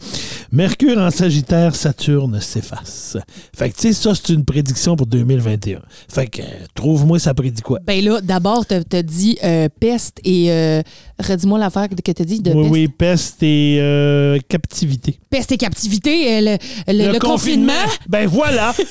[0.52, 3.18] Mercure en Sagittaire, Saturne s'efface.
[3.56, 5.82] Fait que, tu sais, ça, c'est une prédiction pour 2021.
[6.10, 7.78] Fait que, euh, trouve-moi, ça prédit quoi?
[7.86, 10.52] Ben là, d'abord, t'as as dit euh, peste et.
[10.52, 10.82] Euh,
[11.20, 12.72] redis-moi l'affaire que t'as dit de oui, peste.
[12.74, 15.20] oui, peste et captivité.
[15.30, 17.74] Peste et captivité, le, le- le confinement.
[18.10, 18.74] Ben voilà!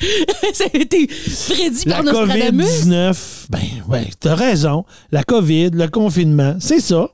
[0.54, 2.64] ça a été prédit La par Nostradamus.
[2.64, 4.84] COVID-19, ben ouais, t'as raison.
[5.12, 7.10] La COVID, le confinement, c'est ça.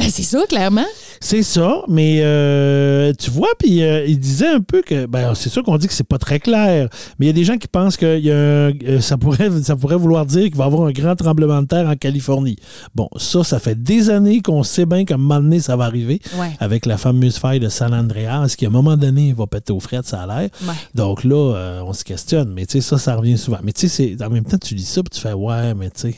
[0.00, 0.86] Ben, c'est ça, clairement.
[1.20, 5.50] C'est ça, mais euh, tu vois, puis euh, il disait un peu que, ben, c'est
[5.50, 7.68] sûr qu'on dit que c'est pas très clair, mais il y a des gens qui
[7.68, 10.66] pensent que y a un- euh, ça, pourrait, ça pourrait vouloir dire qu'il va y
[10.66, 12.56] avoir un grand tremblement de terre en Californie.
[12.94, 15.84] Bon, ça, ça fait des années qu'on sait bien qu'à un moment donné, ça va
[15.84, 16.52] arriver Ouais.
[16.60, 19.74] avec la fameuse faille de San Andreas, qui à un moment donné, il va péter
[19.74, 20.48] aux frettes, ça a l'air.
[20.62, 20.74] Ouais.
[20.94, 23.58] Donc là, euh, on se questionne, mais tu sais, ça, ça revient souvent.
[23.62, 26.00] Mais tu sais, en même temps, tu lis ça, puis tu fais, ouais, mais tu
[26.00, 26.16] sais,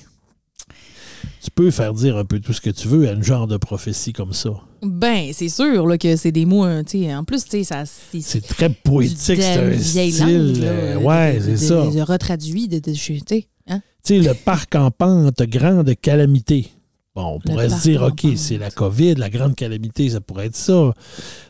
[1.42, 3.56] tu peux faire dire un peu tout ce que tu veux à une genre de
[3.56, 4.50] prophétie comme ça.
[4.82, 7.14] Ben, c'est sûr là, que c'est des mots, hein, tu sais.
[7.14, 7.84] En plus, tu sais, ça.
[7.86, 10.18] C'est très poétique, c'est un style.
[10.18, 11.86] langue, là, euh, de- ouais, c'est ça.
[11.90, 13.46] De, retraduit, de, de, tu sais.
[13.68, 13.80] Hein?
[14.04, 16.68] Tu sais, le parc en pente, grande calamité.
[17.14, 20.56] Bon, on pourrait se dire, OK, c'est la COVID, la grande calamité, ça pourrait être
[20.56, 20.94] ça.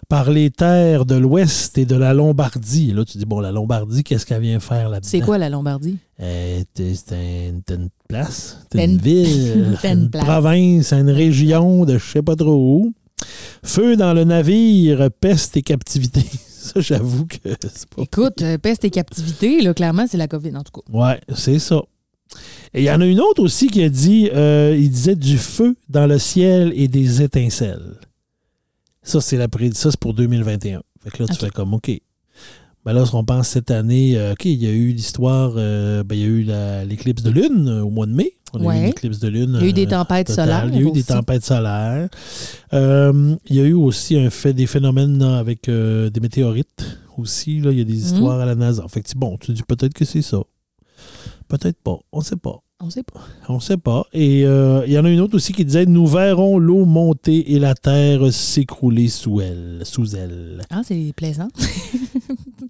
[0.08, 2.92] Par les terres de l'Ouest et de la Lombardie.
[2.92, 5.08] Là, tu dis, bon, la Lombardie, qu'est-ce qu'elle vient faire là-dedans?
[5.08, 5.98] C'est quoi la Lombardie?
[6.22, 12.36] Euh, c'est une place, une une- ville, une province, une région de je sais pas
[12.36, 12.92] trop où.
[13.64, 16.22] Feu dans le navire, peste et captivité.
[16.62, 18.02] Ça, j'avoue que c'est pas.
[18.02, 20.92] Écoute, euh, peste et captivité, là, clairement, c'est la COVID, en tout cas.
[20.96, 21.82] Ouais, c'est ça.
[22.72, 25.38] Et il y en a une autre aussi qui a dit, euh, il disait du
[25.38, 27.96] feu dans le ciel et des étincelles.
[29.02, 30.82] Ça, c'est la pré- ça, c'est pour 2021.
[31.02, 31.90] Fait que là, tu fais comme, OK.
[32.84, 36.16] Ben là, on pense cette année, euh, OK, il y a eu l'histoire, euh, ben,
[36.16, 36.26] il y a
[36.82, 38.32] eu l'éclipse de lune euh, au mois de mai.
[38.54, 38.78] On a eu Ouais.
[38.80, 39.56] une éclipse de lune.
[39.60, 40.46] Il y a eu des tempêtes totale.
[40.48, 40.68] solaires.
[40.68, 42.08] Il y a eu des tempêtes solaires.
[42.72, 47.60] Il y a eu aussi un fait, des phénomènes avec des météorites aussi.
[47.60, 47.98] Là, il y a des Mhm.
[47.98, 48.84] histoires à la NASA.
[48.88, 50.42] Fait que, bon, tu dis peut-être que c'est ça.
[51.48, 51.98] Peut-être pas.
[52.12, 52.58] On ne sait pas.
[52.84, 53.20] On sait pas.
[53.48, 54.04] On ne sait pas.
[54.12, 57.58] Et il y en a une autre aussi qui disait Nous verrons l'eau monter et
[57.60, 59.80] la terre s'écrouler sous elle.
[59.84, 60.60] Sous elle.
[60.68, 61.48] Ah, c'est plaisant.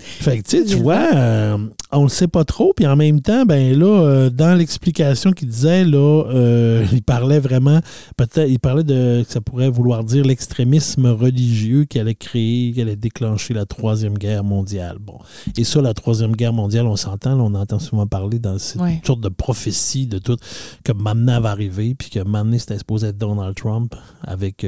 [0.02, 1.58] Fait que, tu sais, tu vois, euh,
[1.90, 2.72] on le sait pas trop.
[2.74, 7.38] Puis en même temps, ben là, euh, dans l'explication qu'il disait, là, euh, il parlait
[7.40, 7.80] vraiment,
[8.16, 12.80] peut-être, il parlait de, que ça pourrait vouloir dire l'extrémisme religieux qui allait créer, qui
[12.80, 14.96] allait déclencher la Troisième Guerre mondiale.
[15.00, 15.18] Bon.
[15.56, 18.80] Et ça, la Troisième Guerre mondiale, on s'entend, là, on entend souvent parler dans cette
[18.80, 19.00] Ouais.
[19.06, 20.36] sorte de prophétie de tout,
[20.84, 24.66] que maintenant va arriver, puis que maintenant c'était supposé être Donald Trump avec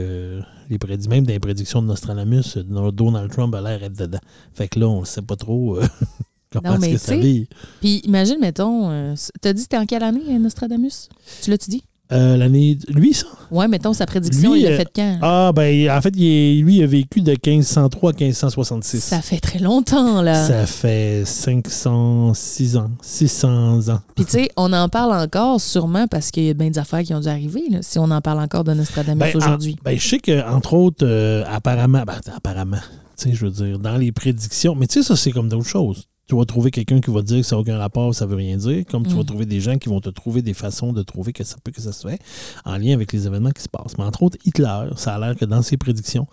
[0.69, 4.21] les prédictions, même des prédictions de Nostradamus, Donald Trump a l'air d'être dedans.
[4.53, 5.87] Fait que là, on ne sait pas trop euh,
[6.53, 7.49] comment est-ce que ça vit.
[7.81, 11.09] Puis imagine, mettons, euh, t'as dit c'était en quelle année, euh, Nostradamus?
[11.43, 11.85] Tu l'as-tu dit?
[12.12, 12.78] Euh, L'année.
[12.88, 13.26] Lui, ça?
[13.50, 15.18] Ouais, mettons sa prédiction, Lui, il l'a euh, fait quand?
[15.22, 19.00] Ah, ben, en fait, il est- lui, il a vécu de 1503 à 1566.
[19.02, 20.46] Ça fait très longtemps, là.
[20.46, 24.00] Ça fait 506 ans, 600 ans.
[24.14, 27.02] Puis tu sais, on en parle encore sûrement parce qu'il y a bien des affaires
[27.02, 29.76] qui ont dû arriver, là, si on en parle encore de Nostradamus Ben, aujourd'hui.
[29.80, 32.78] en- ben, je sais qu'entre autres, euh, apparemment, ben, apparemment,
[33.16, 35.68] tu sais, je veux dire, dans les prédictions, mais tu sais, ça, c'est comme d'autres
[35.68, 36.05] choses.
[36.27, 38.37] Tu vas trouver quelqu'un qui va te dire que ça n'a aucun rapport, ça veut
[38.37, 39.18] rien dire, comme tu Mm.
[39.18, 41.70] vas trouver des gens qui vont te trouver des façons de trouver que ça peut
[41.70, 42.18] que ça se fait
[42.64, 43.99] en lien avec les événements qui se passent.
[43.99, 46.27] Mais entre autres, Hitler, ça a l'air que dans ses prédictions,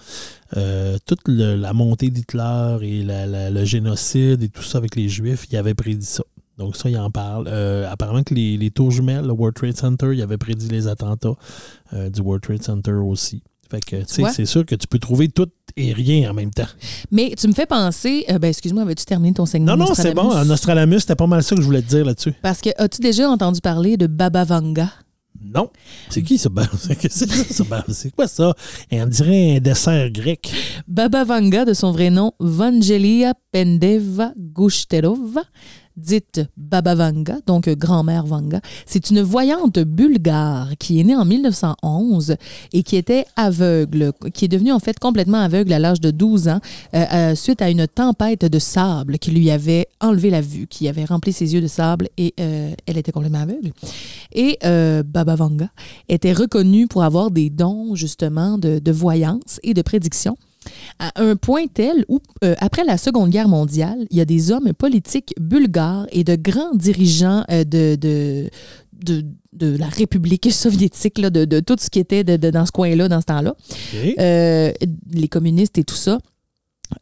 [0.56, 4.96] euh, toute le- la montée d'Hitler et la- la- le génocide et tout ça avec
[4.96, 6.24] les Juifs, il avait prédit ça.
[6.58, 7.48] Donc ça, il en parle.
[7.48, 10.88] Euh, apparemment que les, les tours jumelles, le World Trade Center, il avait prédit les
[10.88, 11.34] attentats
[11.94, 13.42] euh, du World Trade Center aussi.
[13.72, 14.34] Fait que, tu sais, vois?
[14.34, 15.48] c'est sûr que tu peux trouver tout
[15.78, 16.68] et rien en même temps.
[17.10, 19.78] Mais tu me fais penser, euh, ben excuse-moi, avais-tu terminé ton segment?
[19.78, 20.30] Non, non, c'est bon.
[20.30, 22.34] En Nostradamus, c'était pas mal ça que je voulais te dire là-dessus.
[22.42, 24.90] Parce que as-tu déjà entendu parler de Baba Vanga?
[25.42, 25.70] Non.
[26.10, 26.50] C'est qui ça?
[26.78, 27.64] C'est c'est ça, ça?
[27.70, 28.54] Ben, c'est quoi ça?
[28.92, 30.52] On dirait un dessert grec.
[30.88, 35.44] Baba Vanga, de son vrai nom, Vangelia Pendeva Gushterova,
[35.98, 38.62] dite Baba Vanga, donc grand-mère Vanga.
[38.86, 42.36] C'est une voyante bulgare qui est née en 1911
[42.74, 46.48] et qui était aveugle, qui est devenue en fait complètement aveugle à l'âge de 12
[46.48, 46.60] ans
[46.94, 50.88] euh, euh, suite à une tempête de sable qui lui avait enlevé la vue, qui
[50.88, 53.72] avait rempli ses yeux de sable et euh, elle était complètement aveugle.
[54.34, 55.70] Et Baba Vanga
[56.08, 60.38] était reconnue pour avoir des dons justement de, de voyance et de prédiction
[61.00, 64.52] à un point tel où, euh, après la Seconde Guerre mondiale, il y a des
[64.52, 68.50] hommes politiques bulgares et de grands dirigeants euh, de, de,
[68.94, 72.66] de, de la République soviétique, là, de, de tout ce qui était de- de- dans
[72.66, 73.56] ce coin-là, dans ce temps-là,
[74.20, 74.72] euh,
[75.12, 76.20] les communistes et tout ça,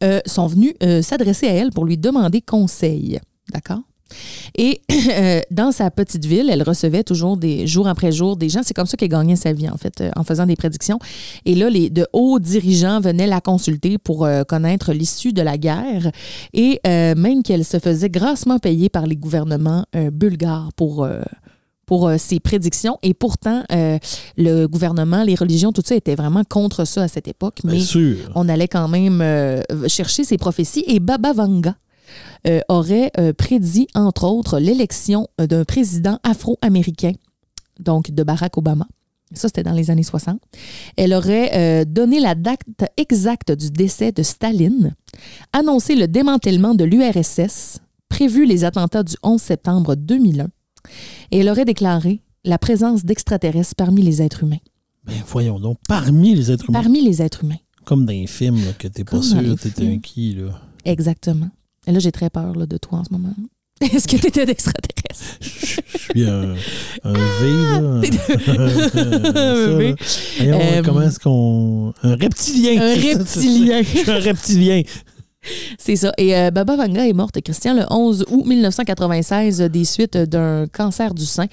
[0.04, 3.18] euh, sont venus euh, s'adresser à elle pour lui demander conseil.
[3.52, 3.80] D'accord?
[4.56, 4.80] Et
[5.10, 8.60] euh, dans sa petite ville, elle recevait toujours des jour après jour des gens.
[8.62, 10.98] C'est comme ça qu'elle gagnait sa vie, en fait, euh, en faisant des prédictions.
[11.44, 15.58] Et là, les de hauts dirigeants venaient la consulter pour euh, connaître l'issue de la
[15.58, 16.10] guerre.
[16.52, 21.06] Et même qu'elle se faisait grassement payer par les gouvernements bulgares pour.
[21.90, 22.98] pour euh, ses prédictions.
[23.02, 23.98] Et pourtant, euh,
[24.36, 27.58] le gouvernement, les religions, tout ça était vraiment contre ça à cette époque.
[27.64, 28.16] Mais Bien sûr.
[28.36, 30.84] on allait quand même euh, chercher ces prophéties.
[30.86, 31.74] Et Baba Vanga
[32.46, 37.12] euh, aurait euh, prédit, entre autres, l'élection euh, d'un président afro-américain,
[37.78, 38.86] donc de Barack Obama.
[39.32, 40.40] Ça, c'était dans les années 60.
[40.96, 42.62] Elle aurait euh, donné la date
[42.96, 44.94] exacte du décès de Staline,
[45.52, 50.48] annoncé le démantèlement de l'URSS, prévu les attentats du 11 septembre 2001,
[51.30, 54.58] et elle aurait déclaré la présence d'extraterrestres parmi les êtres humains.
[55.04, 57.56] Ben, voyons donc, parmi les êtres humains, Parmi les êtres humains.
[57.84, 60.60] comme dans les films, là, que t'es pas sûr, t'es qui, là.
[60.84, 61.50] Exactement.
[61.90, 63.34] Et là, j'ai très peur là, de toi en ce moment.
[63.80, 65.38] Est-ce que tu étais d'extraterrestre?
[65.40, 66.54] Je suis un,
[67.02, 68.00] un V, là.
[68.46, 69.94] Un Ça, V.
[70.38, 71.92] Voyons, Euh, comment est-ce qu'on...
[72.04, 72.80] Un reptilien.
[72.80, 73.82] Un reptilien.
[73.82, 74.82] Je suis un reptilien.
[75.78, 76.12] C'est ça.
[76.18, 80.66] Et euh, Baba Vanga est morte, Christian, le 11 août 1996 euh, des suites d'un
[80.66, 81.46] cancer du sein.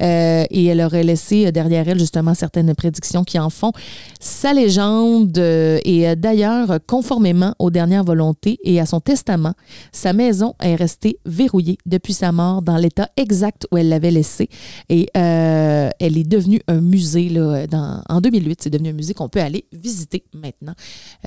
[0.00, 3.72] Euh, et elle aurait laissé euh, derrière elle justement certaines prédictions qui en font
[4.20, 5.36] sa légende.
[5.38, 9.52] et d'ailleurs, conformément aux dernières volontés et à son testament,
[9.92, 14.48] sa maison est restée verrouillée depuis sa mort dans l'état exact où elle l'avait laissée.
[14.88, 18.62] Et elle est devenue un musée là, en 2008.
[18.62, 20.74] C'est devenu un musée qu'on peut aller visiter maintenant.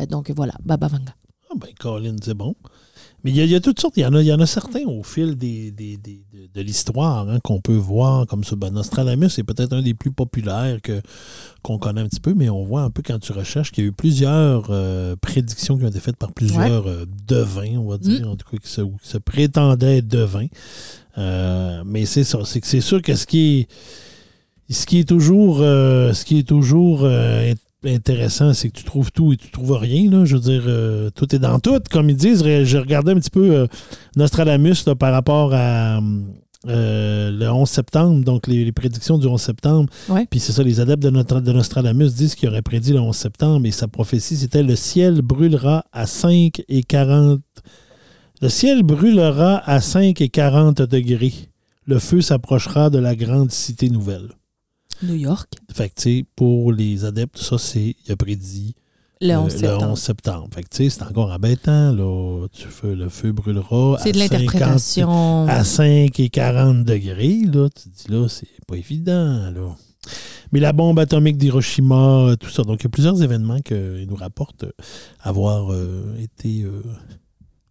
[0.10, 1.14] Donc voilà, Baba Vanga.
[1.50, 2.56] Ah ben, Colin, c'est bon.
[3.24, 3.98] Mais il y, a- il y a toutes sortes.
[3.98, 6.48] Il y en a, il y en a certains au fil des, des- des- de,
[6.54, 8.56] de l'histoire hein, qu'on peut voir comme ça.
[8.56, 11.02] Ben, Nostradamus est peut-être un des plus populaires que,
[11.64, 13.88] qu'on connaît un petit peu, mais on voit un peu quand tu recherches qu'il y
[13.88, 17.98] a eu plusieurs euh, prédictions qui ont été faites par plusieurs euh, devins, on va
[17.98, 20.48] dire, en tout cas, qui se, qui se prétendaient devins.
[21.18, 22.40] Euh, mais c'est ça.
[22.46, 23.68] C'est que c'est sûr que ce qui est.
[24.70, 27.00] Ce qui est toujours, ce qui est toujours
[27.86, 30.10] intéressant, c'est que tu trouves tout et tu trouves rien.
[30.10, 30.26] Là.
[30.26, 31.80] Je veux dire, euh, tout est dans tout.
[31.92, 33.68] Comme ils disent, je regardais un petit peu euh,
[34.16, 36.00] Nostradamus là, par rapport à
[36.68, 39.90] euh, le 11 septembre, donc les, les prédictions du 11 septembre.
[40.10, 40.26] Ouais.
[40.30, 43.16] Puis c'est ça, les adeptes de, notre, de Nostradamus disent qu'il aurait prédit le 11
[43.16, 47.40] septembre et sa prophétie, c'était le ciel brûlera à 5 et 40
[48.42, 51.34] Le ciel brûlera à 5 et 40 degrés.
[51.86, 54.30] Le feu s'approchera de la grande cité nouvelle.
[55.04, 58.76] New York, Fait que, tu sais, pour les adeptes, ça, c'est, il a prédit
[59.22, 59.88] le euh, 11 septembre.
[59.92, 60.48] 11 septembre.
[60.54, 62.48] Fait que, tu sais, c'est encore embêtant, là.
[62.52, 65.48] Tu fais, le feu brûlera C'est à de 50 l'interprétation.
[65.48, 69.76] à 5 et 40 degrés, là, tu te dis là, c'est pas évident, là.
[70.52, 72.64] Mais la bombe atomique d'Hiroshima, tout ça.
[72.64, 74.72] Donc, il y a plusieurs événements qu'ils nous rapportent euh,
[75.22, 76.82] avoir euh, été euh,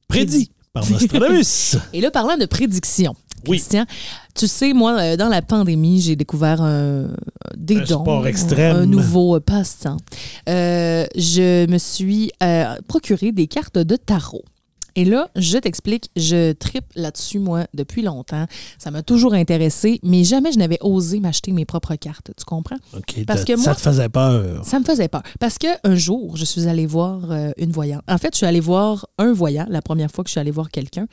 [0.09, 0.51] prédits
[0.81, 1.77] par Nostradamus.
[1.93, 3.15] Et là, parlant de prédiction,
[3.49, 3.59] Oui.
[3.59, 3.85] Christian,
[4.35, 7.09] tu sais, moi, euh, dans la pandémie, j'ai découvert un,
[7.57, 8.77] des Un dons, sport extrême.
[8.77, 9.97] un nouveau euh, passe-temps.
[10.49, 14.45] Euh, je me suis euh, procuré des cartes de tarot.
[14.97, 18.47] Et là, je t'explique, je tripe là-dessus, moi, depuis longtemps.
[18.79, 22.31] Ça m'a toujours intéressé, mais jamais je n'avais osé m'acheter mes propres cartes.
[22.37, 22.79] Tu comprends?
[22.97, 24.65] OK, Parce ça te faisait peur.
[24.65, 25.23] Ça me faisait peur.
[25.39, 28.03] Parce qu'un jour, je suis allée voir euh, une voyante.
[28.09, 30.51] En fait, je suis allée voir un voyant la première fois que je suis allée
[30.51, 31.07] voir quelqu'un.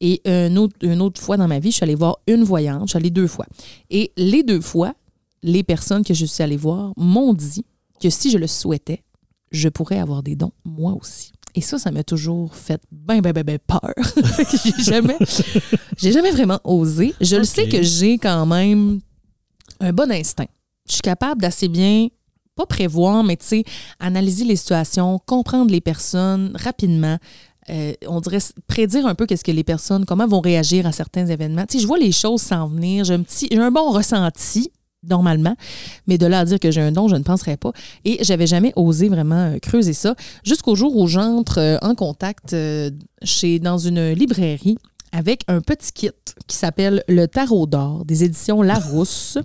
[0.00, 2.88] Et une autre, une autre fois dans ma vie, je suis allée voir une voyante.
[2.88, 3.46] Je suis allée deux fois.
[3.90, 4.92] Et les deux fois,
[5.42, 7.64] les personnes que je suis allée voir m'ont dit
[8.02, 9.04] que si je le souhaitais,
[9.52, 11.32] je pourrais avoir des dons moi aussi.
[11.54, 13.94] Et ça, ça m'a toujours fait ben, ben, ben, ben peur.
[14.64, 15.16] J'ai jamais,
[15.96, 17.14] j'ai jamais vraiment osé.
[17.20, 19.00] Je le sais que j'ai quand même
[19.80, 20.48] un bon instinct.
[20.86, 22.08] Je suis capable d'assez bien,
[22.56, 23.64] pas prévoir, mais tu sais,
[24.00, 27.18] analyser les situations, comprendre les personnes rapidement.
[27.70, 31.26] Euh, on dirait prédire un peu qu'est-ce que les personnes, comment vont réagir à certains
[31.26, 31.64] événements.
[31.66, 33.04] Tu sais, je vois les choses s'en venir.
[33.04, 34.70] J'ai un petit, j'ai un bon ressenti
[35.08, 35.56] normalement,
[36.06, 37.72] mais de là à dire que j'ai un don, je ne penserais pas.
[38.04, 42.52] Et j'avais jamais osé vraiment euh, creuser ça, jusqu'au jour où j'entre euh, en contact
[42.52, 42.90] euh,
[43.22, 44.76] chez dans une librairie
[45.12, 46.10] avec un petit kit
[46.46, 49.38] qui s'appelle le Tarot d'or des éditions Larousse.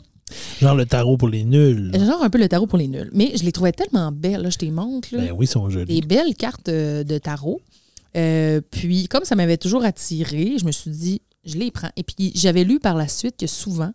[0.61, 1.91] Genre le tarot pour les nuls.
[1.93, 3.09] Genre un peu le tarot pour les nuls.
[3.13, 5.07] Mais je les trouvais tellement belles, là, je t'ai montre.
[5.11, 5.85] Là Ben oui, ils sont jolis.
[6.01, 7.61] des belles cartes de tarot.
[8.17, 11.89] Euh, puis, comme ça m'avait toujours attiré, je me suis dit, je les prends.
[11.95, 13.91] Et puis, j'avais lu par la suite que souvent,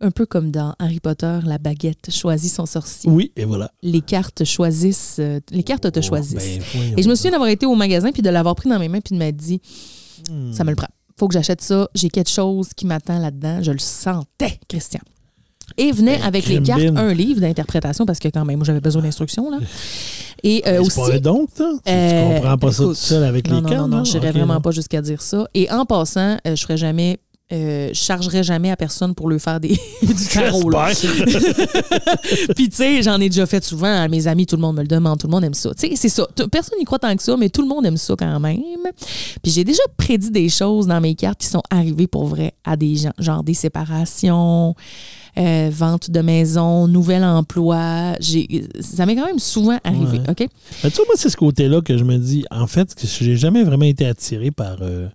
[0.00, 3.10] un peu comme dans Harry Potter, la baguette choisit son sorcier.
[3.10, 3.70] Oui, et voilà.
[3.82, 6.34] Les cartes choisissent, euh, les cartes te Oh, choisissent.
[6.58, 7.16] ben, voyons Et je me donc.
[7.16, 9.36] souviens d'avoir été au magasin puis de l'avoir pris dans mes mains puis de m'être
[9.36, 9.60] dit,
[10.30, 10.52] Hmm.
[10.52, 10.88] ça me le prend.
[11.18, 11.88] Faut que j'achète ça.
[11.94, 13.62] J'ai quelque chose qui m'attend là-dedans.
[13.62, 15.00] Je le sentais, Christian.
[15.76, 18.80] Et venait Ben, avec les cartes un livre d'interprétation parce que quand même, moi, j'avais
[18.80, 19.50] besoin d'instructions.
[19.50, 19.58] là.
[20.42, 20.90] Et euh, aussi.
[20.92, 21.64] C'est pas un don, ça?
[21.84, 23.80] Tu- Euh, tu comprends pas ça tout seul avec non, les non, cartes?
[23.90, 24.60] Non, non, je n'irais Ok, vraiment non.
[24.60, 25.46] pas jusqu'à dire ça.
[25.54, 27.18] Et en passant, euh, je ferais jamais.
[27.52, 29.68] Euh, je chargerais jamais à personne pour lui faire des,
[30.02, 30.06] du.
[30.06, 30.52] J'espère.
[32.56, 34.82] Puis, tu sais, j'en ai déjà fait souvent à mes amis, tout le monde me
[34.82, 35.70] le demande, tout le monde aime ça.
[35.74, 36.26] Tu sais, c'est ça.
[36.50, 38.60] Personne n'y croit tant que ça, mais tout le monde aime ça quand même.
[39.42, 42.76] Puis, j'ai déjà prédit des choses dans mes cartes qui sont arrivées pour vrai à
[42.76, 44.74] des gens, genre des séparations,
[45.38, 48.14] euh, vente de maison, nouvel emploi.
[48.80, 50.30] Ça m'est quand même souvent arrivé, Ouais.
[50.30, 50.46] OK?
[50.82, 53.64] Tu vois, moi, c'est ce côté-là que je me dis, en fait, que j'ai jamais
[53.64, 55.08] vraiment été attiré par, euh,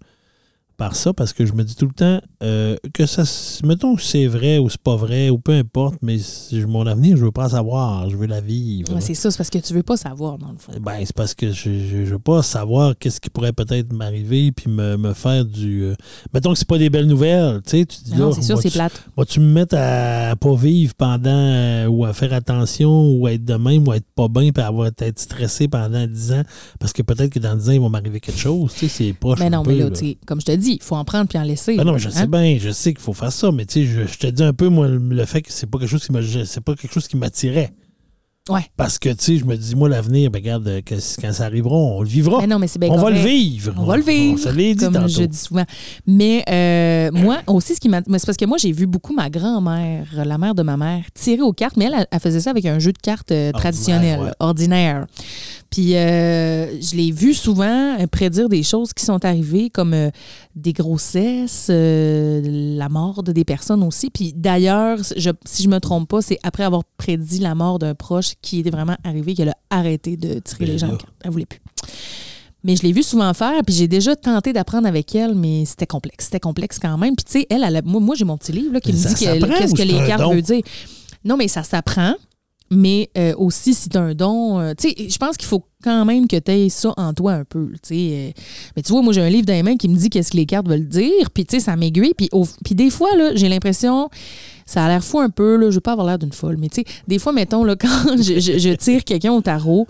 [0.78, 3.23] par ça, parce que je me dis tout le temps euh, que ça,
[3.65, 7.17] mettons que c'est vrai ou c'est pas vrai, ou peu importe, mais si- mon avenir,
[7.17, 8.93] je veux pas savoir, je veux la vivre.
[8.93, 10.71] Ouais, c'est ça, c'est parce que tu veux pas savoir, dans le fond.
[10.82, 14.51] Ben, c'est parce que je, je, je veux pas savoir qu'est-ce qui pourrait peut-être m'arriver
[14.51, 15.84] puis me, me faire du.
[15.84, 15.95] euh,
[16.34, 18.57] Mettons que c'est pas des belles nouvelles, tu sais, tu dis Non, là, c'est sûr,
[18.61, 19.03] c'est plate.
[19.15, 23.45] vas-tu me mettre à pas vivre pendant euh, ou à faire attention ou à être
[23.45, 26.43] de même ou à être pas bien puis avoir être stressé pendant 10 ans
[26.80, 29.13] parce que peut-être que dans 10 ans, il va m'arriver quelque chose, tu sais, c'est
[29.13, 29.39] proche.
[29.39, 29.91] Mais non, peu, mais là, là.
[29.91, 31.76] tu sais, comme je te dis, il faut en prendre puis en laisser.
[31.78, 32.11] Ben non, mais je Hein?
[32.11, 34.43] sais bien, je sais qu'il faut faire ça, mais tu sais, je, je te dis
[34.43, 36.76] un peu, moi, le fait que c'est pas quelque chose qui m'a, je- c'est pas
[36.76, 37.72] quelque chose qui m'attirait.
[38.48, 38.62] Ouais.
[38.78, 41.46] Parce que, tu sais, je me dis, moi, l'avenir, ben, regarde, euh, que- quand ça
[41.46, 42.41] arrivera, on le vivra.
[42.41, 43.74] Mais non, mais c'est bien on va le vivre.
[43.76, 44.36] On va le vivre.
[44.36, 45.08] On se l'est dit comme tantôt.
[45.08, 45.66] je dis souvent.
[46.06, 48.02] Mais euh, moi aussi, ce qui m'a.
[48.06, 51.41] C'est parce que moi, j'ai vu beaucoup ma grand-mère, la mère de ma mère, tirer
[51.41, 54.32] aux cartes, mais elle, elle, faisait ça avec un jeu de cartes euh, traditionnel, ouais.
[54.39, 55.08] ordinaire.
[55.72, 60.10] Puis euh, je l'ai vu souvent euh, prédire des choses qui sont arrivées, comme euh,
[60.56, 62.41] des grossesses, euh,
[62.78, 64.10] la mort de des personnes aussi.
[64.12, 67.96] Puis d'ailleurs, je- si je me trompe pas, c'est après avoir prédit la mort d'un
[67.96, 71.14] proche qui était vraiment arrivé qu'elle a arrêté de tirer Ben les gens aux cartes.
[71.24, 71.60] Elle voulait plus.
[72.64, 75.86] Mais je l'ai vu souvent faire, puis j'ai déjà tenté d'apprendre avec elle, mais c'était
[75.86, 76.26] complexe.
[76.26, 77.16] C'était complexe quand même.
[77.16, 78.98] Puis tu sais, elle, elle a- moi, moi j'ai mon petit livre là, qui Mais
[78.98, 79.14] me dit
[79.60, 80.62] qu'est-ce que les cartes veulent dire.
[81.24, 82.16] Non, mais ça s'apprend.
[82.72, 86.04] Mais euh, aussi, si tu un don, euh, tu sais, je pense qu'il faut quand
[86.04, 87.72] même que tu aies ça en toi un peu.
[87.92, 88.32] euh.
[88.76, 90.38] mais tu vois, moi, j'ai un livre dans les mains qui me dit qu'est-ce que
[90.38, 92.16] les cartes veulent dire, puis tu sais, ça m'aiguille.
[92.18, 92.28] Puis,
[92.64, 94.10] puis des fois, là, j'ai l'impression,
[94.66, 96.70] ça a l'air fou un peu, là, je veux pas avoir l'air d'une folle, mais
[96.70, 99.88] tu sais, des fois, mettons, là, quand je, je- je tire quelqu'un au tarot,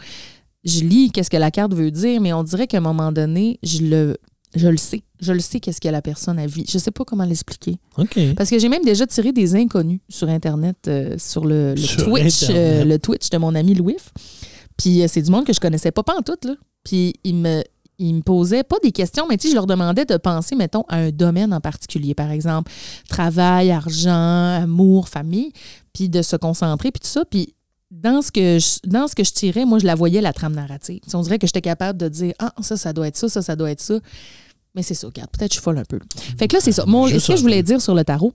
[0.64, 3.60] je lis qu'est-ce que la carte veut dire, mais on dirait qu'à un moment donné,
[3.64, 4.18] je le,
[4.56, 5.04] je le sais.
[5.22, 6.64] Je le sais qu'est-ce que la personne a vu.
[6.68, 7.78] Je sais pas comment l'expliquer.
[7.98, 8.20] OK.
[8.36, 12.04] Parce que j'ai même déjà tiré des inconnus sur Internet, euh, sur le, le Sur
[12.06, 12.82] Twitch, Internet.
[12.82, 13.96] euh, le Twitch de mon ami Louis.
[14.78, 16.56] Puis euh, c'est du monde que je connaissais pas, pas en tout, là.
[16.84, 17.64] Puis il me,
[17.98, 20.98] ils me posaient pas des questions, mais tu je leur demandais de penser, mettons, à
[20.98, 22.72] un domaine en particulier, par exemple,
[23.10, 25.52] travail, argent, amour, famille,
[25.94, 27.24] puis de se concentrer, puis tout ça.
[27.26, 27.54] Puis
[27.92, 31.00] dans ce que je, dans tirais, moi, je la voyais, la trame narrative.
[31.04, 33.30] Tu sais, on dirait que j'étais capable de dire, ah, ça, ça doit être ça,
[33.30, 34.00] ça, ça doit être ça.
[34.76, 36.00] Mais c'est ça, regarde, peut-être je suis folle un peu.
[36.38, 36.86] Fait que là, c'est ça.
[36.86, 38.34] Mon, ce que je voulais dire sur le tarot,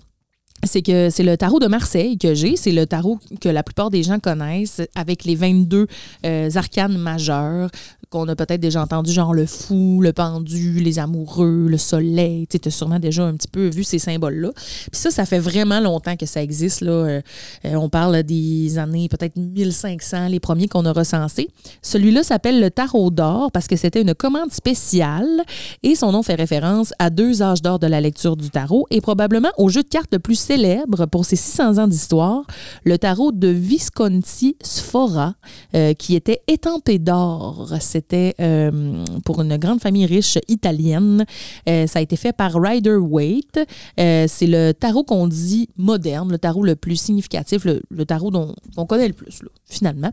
[0.64, 2.56] c'est que c'est le tarot de Marseille que j'ai.
[2.56, 5.86] C'est le tarot que la plupart des gens connaissent avec les 22
[6.24, 7.70] euh, arcanes majeures
[8.10, 12.46] qu'on a peut-être déjà entendu, genre le fou, le pendu, les amoureux, le soleil.
[12.48, 14.50] Tu as sûrement déjà un petit peu vu ces symboles-là.
[14.54, 16.80] Puis ça, ça fait vraiment longtemps que ça existe.
[16.80, 16.90] Là.
[16.90, 17.20] Euh,
[17.64, 21.48] euh, on parle des années peut-être 1500, les premiers qu'on a recensés.
[21.82, 25.42] Celui-là s'appelle le tarot d'or parce que c'était une commande spéciale
[25.84, 29.00] et son nom fait référence à deux âges d'or de la lecture du tarot et
[29.00, 32.42] probablement au jeu de cartes le plus célèbre pour ses 600 ans d'histoire,
[32.82, 35.34] le tarot de Visconti Sfora,
[35.76, 37.74] euh, qui était étampé d'or.
[37.78, 41.24] C'était euh, pour une grande famille riche italienne.
[41.68, 43.60] Euh, ça a été fait par Rider Waite.
[43.96, 48.56] C'est le tarot qu'on dit moderne, le tarot le plus significatif, le, le tarot dont
[48.76, 50.10] on connaît le plus, là, finalement.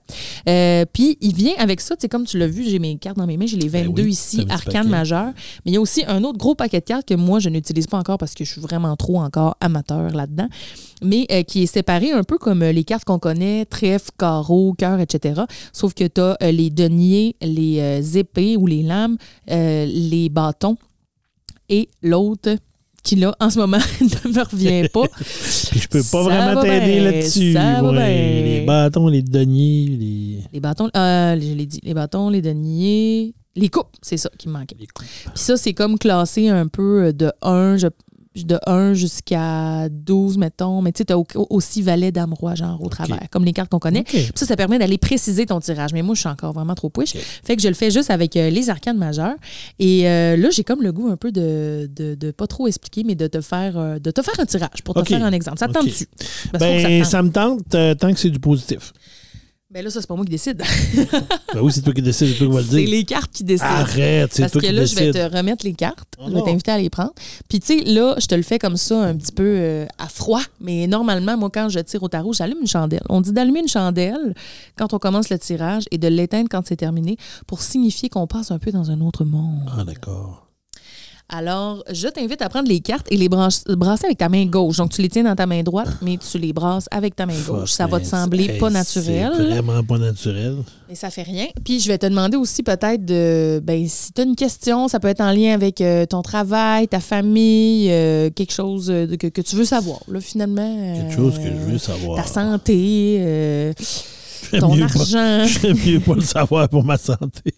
[0.93, 3.37] Puis il vient avec ça, sais, comme tu l'as vu, j'ai mes cartes dans mes
[3.37, 4.83] mains, j'ai les 22 Ben oui, ici, c'est paquet.
[4.83, 5.33] majeures.
[5.65, 7.87] Mais il y a aussi un autre gros paquet de cartes que moi, je n'utilise
[7.87, 10.47] pas encore parce que je suis vraiment trop encore amateur là-dedans,
[11.01, 14.73] mais euh, qui est séparé un peu comme euh, les cartes qu'on connaît, trèfle, carreau,
[14.77, 15.41] cœur, etc.
[15.73, 19.17] Sauf que tu as les deniers, les euh, épées ou les lames,
[19.51, 20.77] euh, les bâtons
[21.69, 22.55] et l'autre
[23.03, 25.07] qui là, en ce moment, ne me revient pas.
[25.71, 27.53] Puis je peux Ça pas vraiment t'aider là-dessus.
[27.97, 28.59] Ouais.
[28.59, 30.39] Les bâtons, les deniers, les.
[30.51, 34.49] Les bâtons, euh, je l'ai dit, les bâtons, les deniers, les coupes, c'est ça qui
[34.49, 34.75] me manquait.
[34.75, 34.87] Puis
[35.35, 37.87] ça, c'est comme classé un peu de 1, je-
[38.45, 40.81] de 1 jusqu'à 12, mettons.
[40.81, 41.17] Mais tu sais, tu as
[41.49, 44.03] aussi valet d'Amrois, genre au travers, comme les cartes qu'on connaît.
[44.03, 45.93] Puis ça, ça permet d'aller préciser ton tirage.
[45.93, 47.13] Mais moi, je suis encore vraiment trop push.
[47.43, 49.35] Fait que je le fais juste avec euh, les arcanes majeures.
[49.79, 53.03] Et euh, là, j'ai comme le goût un peu de, de, de pas trop expliquer,
[53.05, 55.57] mais de te faire, euh, de te faire un tirage pour te faire un exemple.
[55.59, 56.05] Ça te tente-tu?
[56.59, 58.93] Ben, ça me tente tant que c'est du positif.
[59.69, 60.63] Ben là, ça, c'est pas moi qui décide.
[61.53, 62.89] Ben oui, c'est toi qui décides, c'est toi qui vas le c'est dire.
[62.89, 63.67] les cartes qui décident.
[63.69, 66.15] Arrête, c'est Parce toi que qui là, je vais te remettre les cartes.
[66.19, 67.11] Oh je vais t'inviter à les prendre.
[67.49, 70.07] Puis, tu sais, là, je te le fais comme ça, un petit peu euh, à
[70.07, 70.41] froid.
[70.61, 73.03] Mais normalement, moi, quand je tire au tarot, j'allume une chandelle.
[73.09, 74.35] On dit d'allumer une chandelle
[74.77, 78.51] quand on commence le tirage et de l'éteindre quand c'est terminé pour signifier qu'on passe
[78.51, 79.69] un peu dans un autre monde.
[79.77, 80.46] Ah, d'accord.
[81.29, 83.65] Alors, je t'invite à prendre les cartes et les brasser
[84.05, 84.77] avec ta main gauche.
[84.77, 87.33] Donc, tu les tiens dans ta main droite, mais tu les brasses avec ta main
[87.45, 87.71] gauche.
[87.71, 89.33] Ça va te sembler hey, pas naturel.
[89.33, 90.55] Vraiment pas naturel.
[90.87, 91.47] Mais ça fait rien.
[91.65, 95.01] Puis je vais te demander aussi peut-être de ben si tu as une question, ça
[95.01, 99.17] peut être en lien avec euh, ton travail, ta famille, euh, quelque chose euh, de-
[99.17, 99.99] que, que tu veux savoir.
[100.07, 102.23] Là finalement Quelque chose que je veux savoir.
[102.23, 103.73] Ta santé,
[104.51, 105.45] ton mieux argent.
[105.61, 107.53] J'aime mieux pas le savoir pour ma santé.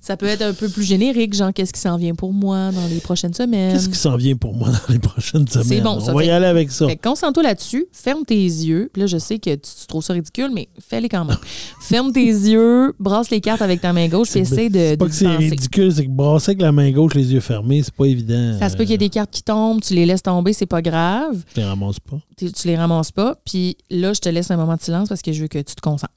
[0.00, 2.86] ça peut être un peu plus générique, genre qu'est-ce qui s'en vient pour moi dans
[2.86, 3.72] les prochaines semaines?
[3.72, 5.82] Qu'est-ce qui s'en vient pour moi dans les prochaines semaines?
[5.82, 6.86] bon, ça On va y fait- aller avec ça.
[6.86, 8.90] Fait concentre-toi là-dessus, ferme tes yeux.
[8.92, 11.36] Puis là, je sais que tu, tu trouves ça ridicule, mais fais-les quand même.
[11.82, 15.04] ferme tes yeux, brasse les cartes avec ta main gauche, puis essaie de, C'est pas
[15.06, 17.82] de que y c'est ridicule, c'est que brasser avec la main gauche, les yeux fermés,
[17.82, 18.58] c'est pas évident.
[18.58, 20.66] Ça se peut qu'il y ait des cartes qui tombent, tu les laisses tomber, c'est
[20.66, 21.42] pas grave.
[21.54, 22.18] Je les ramasse pas.
[22.36, 23.36] Tu, tu les ramasses pas.
[23.44, 25.74] Puis là, je te laisse un moment de silence parce que je veux que tu
[25.74, 26.12] te concentres.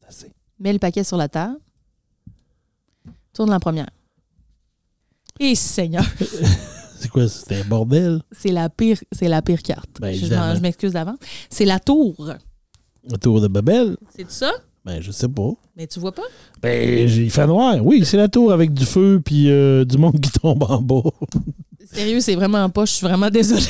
[0.00, 0.32] C'est assez.
[0.58, 1.56] Mets le paquet sur la table.
[3.32, 3.90] Tourne la première.
[5.38, 6.04] Et Seigneur,
[6.98, 7.28] C'est quoi?
[7.28, 8.22] C'était un bordel?
[8.32, 10.00] c'est la pire, c'est la pire carte.
[10.00, 11.18] Ben, je m'excuse d'avance.
[11.50, 12.32] C'est la tour.
[13.12, 13.96] Autour de Babel?
[14.16, 14.50] C'est ça?
[14.84, 15.50] Ben, je sais pas.
[15.76, 16.22] Mais tu vois pas?
[16.62, 17.76] Ben, j'ai- il fait noir.
[17.84, 21.02] Oui, c'est la tour avec du feu puis euh, du monde qui tombe en bas.
[21.92, 22.84] Sérieux, c'est vraiment pas.
[22.86, 23.62] Je suis vraiment désolée.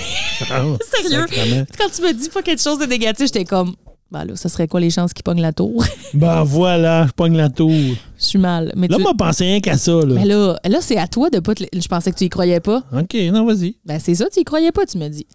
[0.50, 0.62] Ah,
[1.02, 1.26] Sérieux?
[1.26, 1.64] sacrément.
[1.76, 3.74] Quand tu me dis pas quelque chose de négatif, j'étais comme.
[4.16, 5.84] Ben là, ça serait quoi les chances qu'il pogne la tour?
[6.14, 7.70] Ben voilà, je pogne la tour.
[7.70, 8.72] Je suis mal.
[8.74, 9.92] Mais Là, tu- moi, pensais rien qu'à ça.
[9.92, 10.06] Là.
[10.14, 11.64] Mais là, là c'est à toi de pas te...
[11.70, 12.82] Je pensais que tu y croyais pas.
[12.96, 13.76] OK, non, vas-y.
[13.84, 15.26] Ben, c'est ça, tu y croyais pas, tu me dis.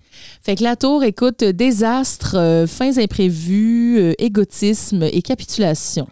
[0.42, 6.08] Fait que la tour, écoute, désastre, euh, fins imprévues, euh, égotisme et capitulation.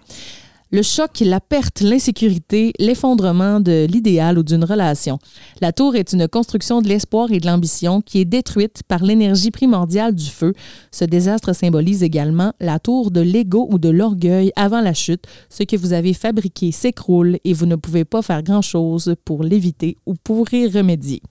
[0.71, 5.17] Le choc, la perte, l'insécurité, l'effondrement de l'idéal ou d'une relation.
[5.61, 9.49] La tour est une construction de l'espoir et de l'ambition qui est détruite par l'énergie
[9.49, 10.53] primordiale du feu.
[10.91, 15.25] Ce désastre symbolise également la tour de l'ego ou de l'orgueil avant la chute.
[15.49, 19.97] Ce que vous avez fabriqué s'écroule et vous ne pouvez pas faire grand-chose pour l'éviter
[20.05, 21.23] ou pour y remédier.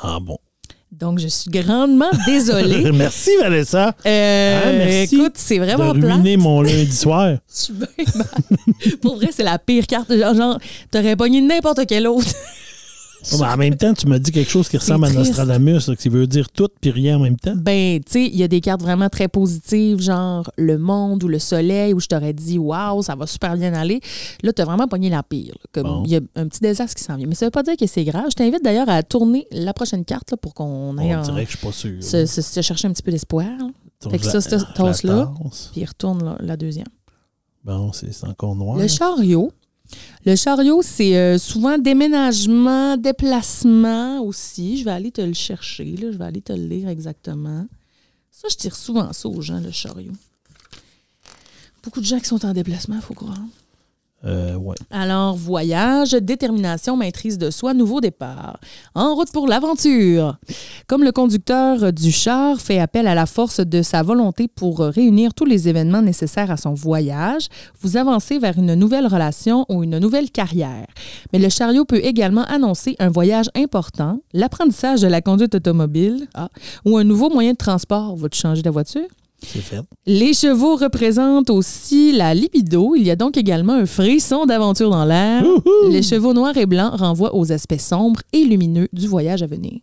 [0.00, 0.38] Ah bon.
[0.90, 2.90] Donc, je suis grandement désolée.
[2.92, 3.94] merci, Vanessa.
[4.06, 6.14] Euh, Ah, merci Écoute, c'est vraiment de plat.
[6.14, 7.36] ruiner mon lundi soir.
[7.48, 7.86] Je suis bien.
[9.02, 10.10] Pour vrai, c'est la pire carte.
[10.16, 10.58] Genre, genre,
[10.90, 12.26] t'aurais pogné n'importe quelle autre.
[13.38, 15.10] Mais en même temps, tu m'as dit quelque chose qui ressemble à.
[15.12, 17.54] Nostradamus, là, qui veut dire tout puis rien en même temps.
[17.56, 21.28] Ben, tu sais, il y a des cartes vraiment très positives, genre le monde ou
[21.28, 24.00] le soleil, où je t'aurais dit, waouh, ça va super bien aller.
[24.42, 25.54] Là, tu as vraiment pogné la pire.
[25.74, 25.82] là.
[25.82, 26.02] Bon.
[26.04, 27.26] il y a un petit désastre qui s'en vient.
[27.26, 28.26] Mais ça veut pas dire que c'est grave.
[28.30, 31.50] Je t'invite d'ailleurs à tourner la prochaine carte là, pour qu'on aille On dirait que
[31.52, 32.02] je suis pas sûr.
[32.02, 33.44] se, se- se chercher un petit peu d'espoir.
[33.46, 33.68] là.
[34.10, 35.32] Fait que la- ça, tasse-là.
[35.42, 35.70] tasse.
[35.72, 36.86] Puis il retourne la, la deuxième.
[37.64, 38.78] Bon, c'est encore noir.
[38.78, 39.50] Le chariot.
[40.24, 44.78] Le chariot, c'est euh, souvent déménagement, déplacement aussi.
[44.78, 45.96] Je vais aller te le chercher.
[45.98, 47.66] Je vais aller te le lire exactement.
[48.30, 50.12] Ça, je tire souvent ça aux gens, le chariot.
[51.82, 53.38] Beaucoup de gens qui sont en déplacement, il faut croire.
[54.24, 54.58] Euh.
[54.90, 58.58] Alors, voyage, détermination, maîtrise de soi, nouveau départ.
[58.94, 60.38] En route pour l'aventure.
[60.86, 65.34] Comme le conducteur du char fait appel à la force de sa volonté pour réunir
[65.34, 67.48] tous les événements nécessaires à son voyage,
[67.80, 70.86] vous avancez vers une nouvelle relation ou une nouvelle carrière.
[71.32, 76.48] Mais le chariot peut également annoncer un voyage important, l'apprentissage de la conduite automobile ah,
[76.84, 78.16] ou un nouveau moyen de transport.
[78.16, 79.06] Vas-tu changer de voiture?
[79.46, 79.80] C'est fait.
[80.06, 82.94] Les chevaux représentent aussi la libido.
[82.96, 85.44] Il y a donc également un frisson d'aventure dans l'air.
[85.90, 89.78] Les chevaux noirs et blancs renvoient aux aspects sombres et lumineux du voyage à venir.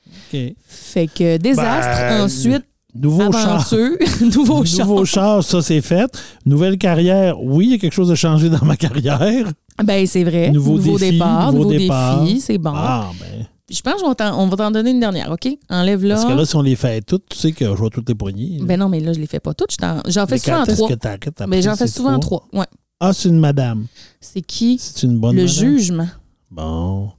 [0.68, 2.64] Fait que désastre, Ben, ensuite
[2.97, 3.74] Nouveau char.
[4.22, 4.88] nouveau char.
[4.88, 6.10] Nouveau char, ça c'est fait.
[6.45, 9.51] Nouvelle carrière, oui, il y a quelque chose de changé dans ma carrière.
[9.84, 10.51] Ben c'est vrai.
[10.51, 12.24] Nouveau défi, départ, nouveau nouveau, départ.
[12.24, 12.72] défi, c'est bon.
[12.74, 13.45] Ah, ben.
[13.72, 14.09] Je pense qu'on
[14.47, 15.47] va t'en- donner une dernière, OK?
[15.70, 16.16] Enlève là.
[16.16, 18.13] Parce que là, si on les fait toutes, tu sais que je vais toutes les
[18.16, 18.59] poignées.
[18.61, 19.72] Ben non, mais là, je les fais pas toutes.
[19.72, 20.89] Je J'en fais souvent trois.
[20.89, 22.47] que Mais j'en fais souvent en trois?
[22.53, 22.66] Ouais.
[22.99, 23.88] Ah, c'est une madame.
[24.22, 24.78] C'est qui?
[24.80, 25.57] C'est une bonne Le madame.
[25.57, 26.07] jugement.
[26.51, 27.11] Bon.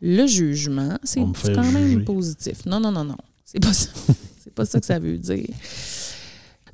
[0.00, 2.64] Le jugement, c'est quand même positif.
[2.64, 3.16] Non, non, non, non.
[3.44, 3.90] C'est pas ça.
[4.42, 5.46] c'est pas ça que ça veut dire.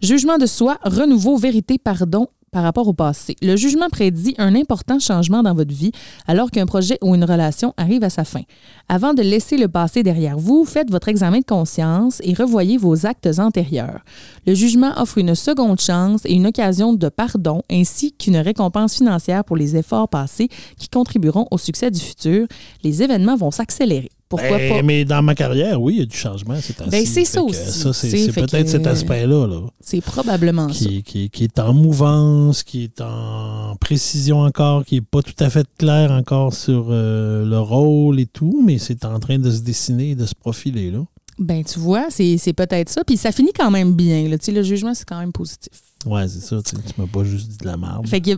[0.01, 3.37] Jugement de soi, renouveau, vérité, pardon par rapport au passé.
[3.43, 5.93] Le jugement prédit un important changement dans votre vie
[6.27, 8.43] alors qu'un projet ou une relation arrive à sa fin.
[8.89, 13.07] Avant de laisser le passé derrière vous, faites votre examen de conscience et revoyez vos
[13.07, 14.01] actes antérieurs.
[14.47, 19.45] Le jugement offre une seconde chance et une occasion de pardon ainsi qu'une récompense financière
[19.45, 22.47] pour les efforts passés qui contribueront au succès du futur.
[22.83, 24.11] Les événements vont s'accélérer.
[24.29, 24.83] Pourquoi Ben, pas?
[24.83, 26.57] Mais dans ma carrière, oui, il y a du changement.
[26.61, 29.47] C'est Ben, c'est ça aussi, Ça, c'est peut-être cet aspect-là.
[29.47, 30.74] Là, C'est probablement ça.
[30.74, 35.35] qui, qui- qui est en mouvance, qui est en précision encore, qui n'est pas tout
[35.45, 39.51] à fait clair encore sur euh, le rôle et tout, mais c'est en train de
[39.51, 40.91] se dessiner, de se profiler.
[40.91, 41.05] Là.
[41.39, 43.05] Ben, tu vois, c'est peut-être ça.
[43.05, 44.29] Puis ça finit quand même bien.
[44.29, 44.39] Là.
[44.39, 45.70] Tu sais, Le jugement, c'est quand même positif.
[46.05, 46.61] Ouais, c'est ça.
[46.62, 48.07] Tu tu m'as pas juste dit de la merde.
[48.09, 48.31] Fait que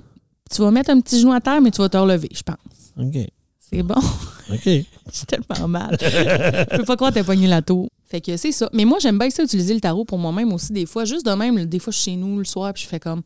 [0.50, 2.56] tu vas mettre un petit genou à terre, mais tu vas te relever, je pense.
[3.00, 3.26] OK.
[3.70, 3.94] C'est bon.
[4.52, 4.62] OK.
[4.64, 4.86] J'ai
[5.26, 5.96] tellement mal.
[6.00, 7.88] Je peux pas croire que t'as pogné la tour.
[8.10, 8.70] Fait que c'est ça.
[8.72, 11.04] Mais moi, j'aime bien ça, utiliser le tarot pour moi-même aussi, des fois.
[11.04, 13.22] Juste de même, des fois, je suis chez nous le soir, puis je fais comme.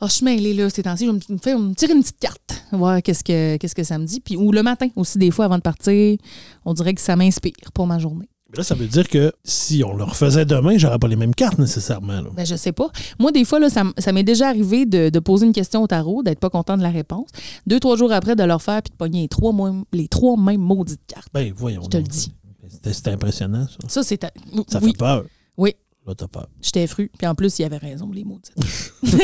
[0.00, 1.04] Oh, je suis mêlée, là, ces temps-ci.
[1.06, 2.64] Je vais me, faire- me tirer une petite carte.
[2.72, 4.20] Voir qu'est-ce que, qu'est-ce que ça me dit.
[4.20, 6.16] Puis, ou le matin aussi, des fois, avant de partir,
[6.64, 8.28] on dirait que ça m'inspire pour ma journée.
[8.54, 11.34] Mais Là, ça veut dire que si on le refaisait demain, j'aurais pas les mêmes
[11.34, 12.20] cartes nécessairement.
[12.20, 12.30] Là.
[12.36, 12.88] Ben, je sais pas.
[13.18, 16.22] Moi, des fois, là, ça, m'est déjà arrivé de, de poser une question au tarot,
[16.22, 17.28] d'être pas content de la réponse.
[17.66, 19.52] Deux, trois jours après, de leur faire puis de pogner les trois,
[19.92, 21.28] les trois mêmes maudites cartes.
[21.34, 21.82] Ben, voyons.
[21.82, 22.32] Je te le dis.
[22.68, 23.88] C'était c'était impressionnant, ça.
[23.88, 24.22] Ça, c'est.
[24.68, 25.24] Ça oui, fait peur.
[25.58, 25.74] oui.
[26.06, 26.48] Là, t'as peur.
[26.60, 27.10] J'étais fru.
[27.16, 28.52] Puis en plus, il avait raison, les maudites.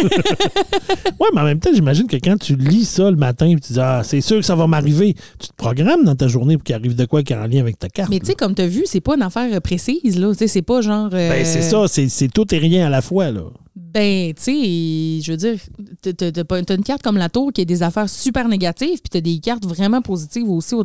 [1.21, 3.75] Ouais, mais en même temps, j'imagine que quand tu lis ça le matin et tu
[3.75, 6.65] dis Ah, c'est sûr que ça va m'arriver, tu te programmes dans ta journée pour
[6.65, 8.09] qu'il arrive de quoi qui est en lien avec ta carte.
[8.11, 10.31] Mais tu sais, comme tu as vu, c'est pas une affaire euh, précise, là.
[10.33, 11.11] Tu sais, c'est pas genre.
[11.13, 13.43] euh, Ben, c'est ça, c'est c'est tout et rien à la fois, là.
[13.77, 15.57] Ben, tu sais, je veux dire,
[16.03, 19.39] t'as- une carte comme la tour qui a des affaires super négatives, puis t'as des
[19.39, 20.75] cartes vraiment positives aussi.
[20.75, 20.85] au-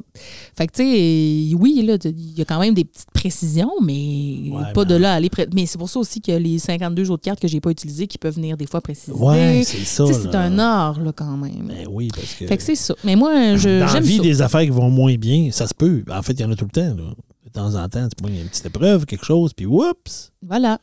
[0.57, 4.51] Fait que, tu sais, oui, là, il y a quand même des petites précisions, mais
[4.51, 5.29] Ouais, pas mais- de là à aller.
[5.53, 8.17] Mais c'est pour ça aussi que les 52 autres cartes que j'ai pas utilisées qui
[8.19, 9.11] peuvent venir des fois préciser.
[9.13, 10.05] Ouais, c'est ça.
[10.05, 11.67] C'est un art, là, quand même.
[11.67, 12.45] Ben oui, parce que.
[12.47, 12.95] Fait que c'est ça.
[13.03, 14.23] Mais moi, je, dans la vie, ça.
[14.23, 16.03] des affaires qui vont moins bien, ça se peut.
[16.11, 17.13] En fait, il y en a tout le temps, là.
[17.45, 20.31] De temps en temps, tu prends une petite épreuve, quelque chose, puis whoops!
[20.41, 20.79] Voilà.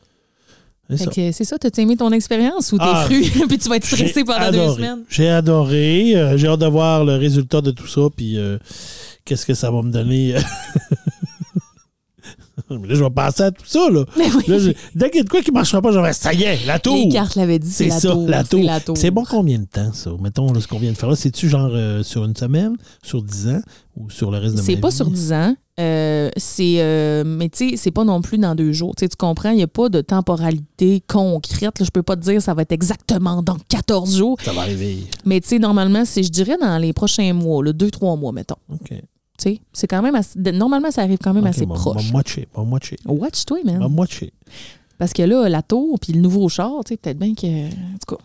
[0.89, 1.11] C'est ça.
[1.11, 3.85] que c'est ça, t'as aimé ton expérience ou t'es Ah, fru, puis tu vas être
[3.85, 5.03] stressé pendant deux semaines?
[5.09, 6.15] J'ai adoré.
[6.15, 8.57] Euh, j'ai hâte de voir le résultat de tout ça, puis euh,
[9.25, 10.35] qu'est-ce que ça va me donner?
[12.69, 14.03] Mais là, je vais penser à tout ça, là.
[14.17, 14.43] Mais oui.
[14.47, 16.33] Là, je- dès qu'il y a de quoi qui ne marchera pas, je vais ça
[16.33, 16.95] y est, la tour!
[16.95, 18.27] Les cartes l'avaient dit, c'est la ça, tour.
[18.27, 18.97] la tour.
[18.97, 20.11] C'est bon combien de temps, ça?
[20.19, 21.15] Mettons là, ce qu'on vient de faire là.
[21.15, 23.61] C'est-tu genre euh, sur une semaine, sur 10 ans
[23.97, 24.95] ou sur le reste de ma C'est pas vie?
[24.95, 25.55] sur 10 ans.
[25.79, 29.49] Euh, c'est euh, mais tu sais c'est pas non plus dans deux jours tu comprends
[29.49, 32.71] il n'y a pas de temporalité concrète je peux pas te dire ça va être
[32.73, 34.99] exactement dans 14 jours Ça va arriver.
[35.25, 38.31] mais tu sais normalement c'est je dirais dans les prochains mois là, deux trois mois
[38.31, 38.89] mettons OK.
[38.89, 38.95] tu
[39.39, 42.17] sais c'est quand même assez- normalement ça arrive quand même OK, assez bon, proche Bon,
[42.19, 42.97] watcher, watcher.
[43.07, 44.31] watch toi man watcher.
[44.99, 47.97] parce que là la tour puis le nouveau char tu sais peut-être bien que en
[48.07, 48.21] tout cas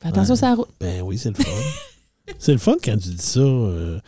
[0.00, 0.44] fais attention Ouais.
[0.44, 1.50] à la route Ben oui, c'est le fun.
[2.38, 3.40] c'est le fun quand tu dis ça.
[3.40, 3.98] euh,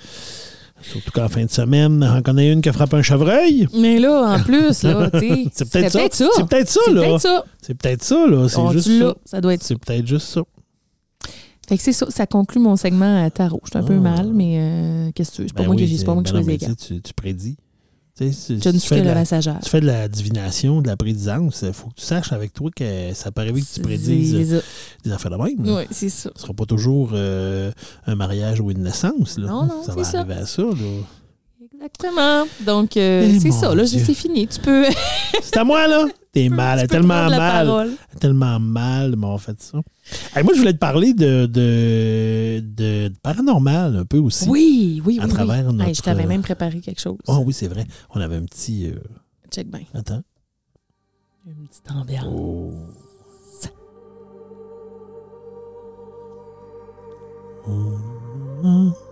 [0.82, 3.66] Surtout qu'en fin de semaine, on connaît une qui a frappé un chevreuil.
[3.74, 5.44] Mais là, en plus, là, tu sais.
[5.52, 6.28] C'est peut-être ça.
[6.36, 7.00] C'est peut-être ça, C'est là.
[7.02, 7.44] peut-être ça.
[7.62, 8.48] C'est peut-être ça, là.
[8.48, 9.14] C'est juste ça.
[9.24, 9.62] Ça doit être.
[9.62, 10.40] C'est peut-être juste ça.
[11.68, 12.06] Fait que c'est ça.
[12.08, 13.60] Ça conclut mon segment à tarot.
[13.64, 14.00] Je suis un peu Ah.
[14.00, 15.48] mal, mais euh, qu'est-ce que tu veux?
[15.48, 17.56] C'est pas Ben moi qui ben choisis les Tu, tu prédis.
[18.18, 18.24] Tu
[18.72, 19.58] ne fais de la- messagère.
[19.62, 21.62] Tu fais de la divination, de la prédisance.
[21.66, 24.62] Il faut que tu saches avec toi que ça peut arriver que tu prédises
[25.04, 25.76] des affaires de même.
[25.76, 26.30] Oui, c'est ça.
[26.34, 27.70] Ce sera pas toujours euh,
[28.06, 29.38] un mariage ou une naissance.
[29.38, 29.46] Là.
[29.48, 30.20] Non, non, ça va ça.
[30.20, 30.62] arriver à ça.
[30.62, 30.74] Là.
[31.80, 32.44] Exactement.
[32.66, 33.72] Donc, euh, Eh, c'est ça.
[33.74, 34.48] Là, c'est fini.
[34.48, 34.84] Tu peux.
[35.42, 36.06] C'est à moi, là.
[36.32, 36.78] T'es mal.
[36.78, 37.90] tu Elle tellement mal.
[38.20, 39.78] Tellement mal de m'avoir fait ça.
[40.34, 44.48] Hey, moi, je voulais te parler de, de, de paranormal un peu aussi.
[44.48, 45.18] Oui, oui.
[45.20, 45.30] À oui.
[45.30, 47.16] travers notre- je t'avais même préparé quelque chose.
[47.28, 47.86] Oh oui, c'est vrai.
[48.14, 48.88] On avait un petit.
[48.88, 48.96] euh,
[49.50, 49.80] Check bien.
[49.94, 50.22] Attends.
[51.46, 52.24] Une petite ambiance.
[52.26, 52.72] Oh.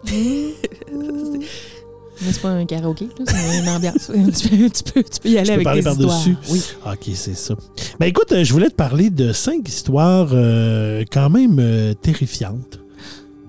[2.22, 4.06] Mais c'est pas un karaoké, c'est une ambiance.
[4.38, 6.08] tu, peux, tu, peux, tu peux y aller Je peux avec parler des histoires.
[6.08, 6.36] par-dessus.
[6.50, 6.62] Oui.
[6.86, 7.54] OK, c'est ça.
[8.00, 12.80] Ben écoute, euh, je voulais te parler de cinq histoires euh, quand même euh, terrifiantes,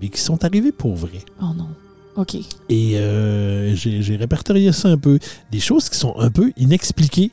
[0.02, 1.20] mais qui sont arrivées pour vrai.
[1.42, 1.68] Oh non.
[2.18, 2.36] OK.
[2.70, 5.20] Et euh, j'ai répertorié ça un peu.
[5.52, 7.32] Des choses qui sont un peu inexpliquées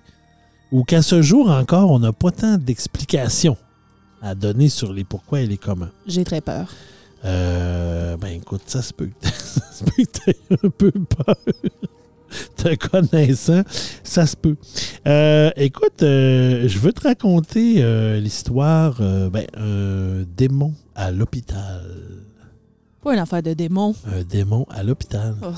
[0.71, 3.57] ou qu'à ce jour encore, on n'a pas tant d'explications
[4.21, 5.89] à donner sur les pourquoi et les comment.
[6.07, 6.69] J'ai très peur.
[7.25, 11.37] Euh, ben écoute, ça se peut, ça se peut que t'aies un peu peur.
[12.57, 13.63] Te connaissant,
[14.03, 14.57] ça se peut.
[15.07, 19.47] Euh, écoute, euh, je veux te raconter euh, l'histoire euh, ben,
[20.37, 21.83] démon à l'hôpital.
[23.05, 23.95] Pas une affaire de démon.
[24.07, 25.37] Un démon à l'hôpital.
[25.43, 25.49] Oh.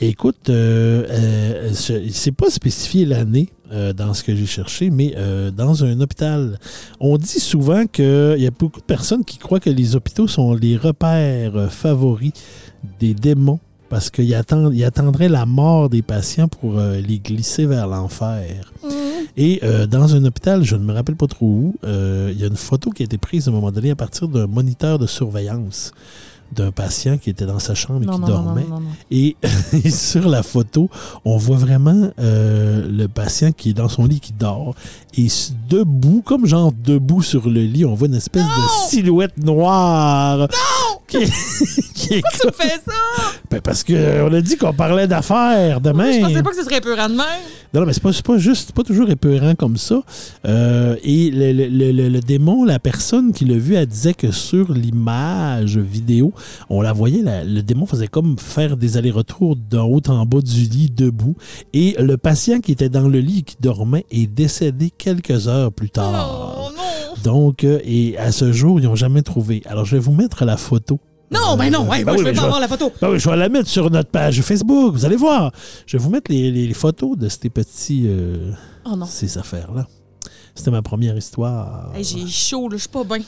[0.00, 5.14] Écoute, euh, euh, c'est pas spécifié l'année euh, dans ce que j'ai cherché, mais
[5.54, 6.58] dans un hôpital,
[6.98, 10.54] on dit souvent qu'il y a beaucoup de personnes qui croient que les hôpitaux sont
[10.54, 12.32] les repères favoris
[12.98, 13.60] des démons
[13.90, 18.72] parce qu'ils attendraient la mort des patients pour les glisser vers l'enfer.
[19.36, 22.44] Et euh, dans un hôpital, je ne me rappelle pas trop où, euh, il y
[22.44, 24.98] a une photo qui a été prise à un moment donné à partir d'un moniteur
[24.98, 25.92] de surveillance
[26.54, 28.66] d'un patient qui était dans sa chambre et qui non, dormait.
[28.68, 28.82] non.
[29.10, 29.36] Et,
[29.72, 30.88] et sur la photo,
[31.24, 34.74] on voit vraiment euh, le patient qui est dans son lit, qui dort.
[35.16, 35.28] Et
[35.68, 40.48] debout, comme genre debout sur le lit, on voit une espèce de silhouette noire.
[41.12, 41.18] Qui,
[41.94, 42.92] qui est Tu me fais ça?
[43.50, 46.12] Ben, parce qu'on a dit qu'on parlait d'affaires demain.
[46.12, 47.26] Je pensais pas que ce serait épeurant de même.
[47.74, 50.02] Non, non, mais c'est pas, pas juste, c'est pas toujours épeurant comme ça.
[50.46, 54.14] Euh, et le, le- le- le- le démon, la personne qui l'a vu, elle disait
[54.14, 56.32] que sur l'image vidéo,
[56.68, 60.40] on la voyait, la- le démon faisait comme faire des allers-retours d'en haut en bas
[60.40, 61.34] du lit, debout.
[61.72, 65.72] Et le patient qui était dans le lit et qui dormait est décédé quelques heures
[65.72, 66.66] plus tard.
[66.68, 66.82] Oh non!
[67.24, 69.62] Donc, euh, et à ce jour, ils n'ont jamais trouvé.
[69.66, 70.98] Alors, je vais vous mettre la photo.
[71.30, 72.92] Non, ben non, ouais, Ben moi, oui, je vais pas avoir la photo.
[73.00, 74.92] ben oui, je vais la mettre sur notre page Facebook.
[74.94, 75.50] Vous allez voir.
[75.86, 78.02] Je vais vous mettre les, les- les photos de ces petits.
[78.06, 78.52] euh,
[78.84, 79.06] Oh non.
[79.06, 79.86] ces affaires-là.
[80.54, 81.90] C'était ma première histoire.
[81.94, 83.18] Hey, J'ai chaud, là, je suis pas bien.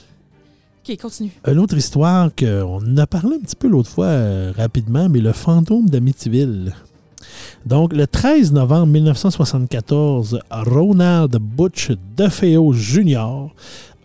[0.86, 1.30] OK, continue.
[1.46, 5.32] Une autre histoire qu'on a parlé un petit peu l'autre fois euh, rapidement, mais le
[5.32, 6.74] fantôme d'Amityville.
[7.66, 13.48] Donc, le 13 novembre 1974, Ronald Butch DeFeo Jr.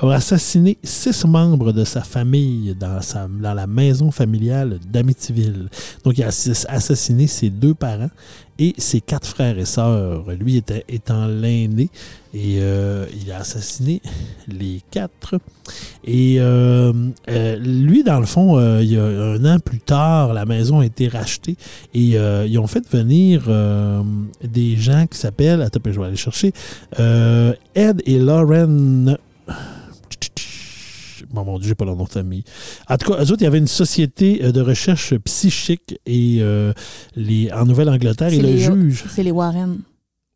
[0.01, 2.99] a assassiné six membres de sa famille dans,
[3.41, 5.69] la maison familiale d'Amityville.
[6.03, 8.09] Donc, il a assass- assassiné ses deux parents
[8.57, 10.29] et ses quatre frères et sœurs.
[10.31, 11.89] Lui était, étant l'aîné
[12.33, 14.01] et euh, il a assassiné
[14.47, 15.35] les quatre.
[16.11, 16.91] Et euh,
[17.29, 20.79] euh, lui, dans le fond, euh, il y a un an plus tard, la maison
[20.79, 21.55] a été rachetée
[21.93, 22.15] et
[22.47, 23.43] ils ont fait venir
[24.43, 26.51] des gens qui s'appellent, attends, je vais aller chercher,
[27.75, 29.15] Ed et Lauren.
[31.31, 32.43] Bon, mon Dieu, j'ai pas leur nom de famille.
[32.89, 36.41] En tout cas, eux autres, il y avait une société de recherche psychique et
[37.15, 39.03] les, en Nouvelle-Angleterre, et le les- juge.
[39.09, 39.77] C'est les Warren.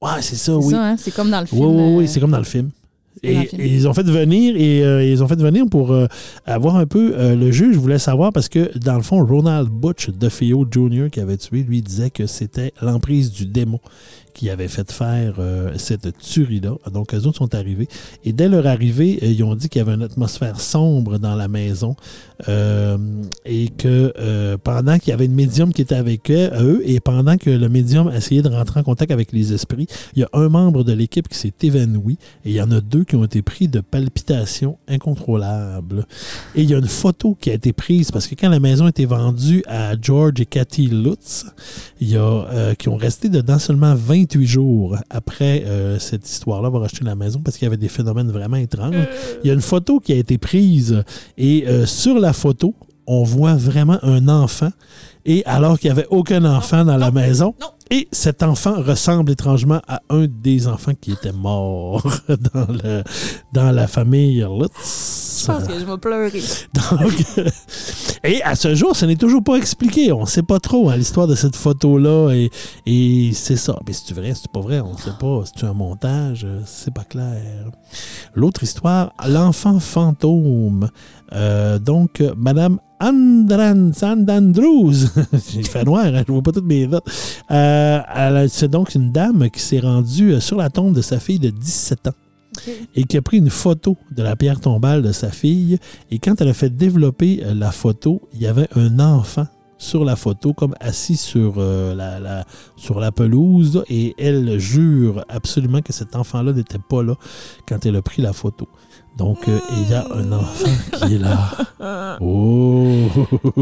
[0.03, 0.71] Ouais, c'est ça, C'est oui.
[0.71, 0.95] ça, hein?
[0.99, 1.61] C'est comme dans le film.
[1.65, 2.69] Oui, oui, oui, c'est comme dans le film.
[3.21, 6.07] Et, ils ont fait venir et euh, ils ont fait venir pour euh,
[6.45, 10.09] avoir un peu euh, le juge voulait savoir parce que dans le fond Ronald Butch
[10.09, 11.09] DeFeo Jr.
[11.11, 13.79] qui avait tué lui disait que c'était l'emprise du démon
[14.33, 16.75] qui avait fait faire euh, cette tuerie-là.
[16.91, 17.87] Donc, eux autres sont arrivés.
[18.25, 21.35] Et dès leur arrivée, euh, ils ont dit qu'il y avait une atmosphère sombre dans
[21.35, 21.95] la maison
[22.49, 22.97] euh,
[23.45, 24.13] et que
[24.63, 28.11] pendant qu'il y avait une médium qui était avec eux, et pendant que le médium
[28.11, 31.27] essayait de rentrer en contact avec les esprits, il y a un membre de l'équipe
[31.27, 34.77] qui s'est évanoui et il y en a deux qui ont été pris de palpitations
[34.87, 36.05] incontrôlables.
[36.55, 38.85] Et il y a une photo qui a été prise parce que quand la maison
[38.85, 41.45] a été vendue à George et Cathy Lutz,
[42.01, 46.79] il y a, qui ont resté dedans seulement 28 jours après euh, cette histoire-là, va
[46.79, 48.95] racheter la maison parce qu'il y avait des phénomènes vraiment étranges.
[49.43, 51.03] Il y a une photo qui a été prise
[51.37, 52.73] et euh, sur la photo,
[53.05, 54.69] on voit vraiment un enfant
[55.25, 57.53] et alors qu'il n'y avait aucun enfant dans la maison.
[57.59, 57.67] non.
[57.93, 63.03] Et cet enfant ressemble étrangement à un des enfants qui était mort dans, le,
[63.51, 65.41] dans la famille Lutz.
[65.41, 66.41] Je pense que je vais pleurer.
[66.73, 67.13] Donc,
[68.23, 70.11] et à ce jour, ce n'est toujours pas expliqué.
[70.11, 72.31] On ne sait pas trop hein, l'histoire de cette photo-là.
[72.33, 72.49] Et,
[72.87, 73.77] et c'est ça.
[73.85, 75.43] Mais c'est vrai, c'est pas vrai, on ne sait pas.
[75.45, 77.69] C'est un montage, c'est pas clair.
[78.33, 80.89] L'autre histoire, l'enfant fantôme.
[81.33, 84.93] Euh, donc, Madame Andran Sandandrews,
[85.51, 87.03] j'ai fait noir, hein, je vois pas toutes mes notes.
[87.51, 91.39] Euh, c'est donc une dame qui s'est rendue euh, sur la tombe de sa fille
[91.39, 92.13] de 17 ans
[92.95, 95.79] et qui a pris une photo de la pierre tombale de sa fille.
[96.11, 99.47] Et quand elle a fait développer la photo, il y avait un enfant
[99.79, 102.45] sur la photo, comme assis sur, euh, la, la-
[102.77, 103.77] sur la pelouse.
[103.77, 107.15] là, et elle jure absolument que cet enfant-là n'était pas là
[107.67, 108.67] quand elle a pris la photo.
[109.15, 110.69] Donc, euh, il y a un enfant
[111.07, 111.51] qui est là.
[112.21, 113.09] Oh!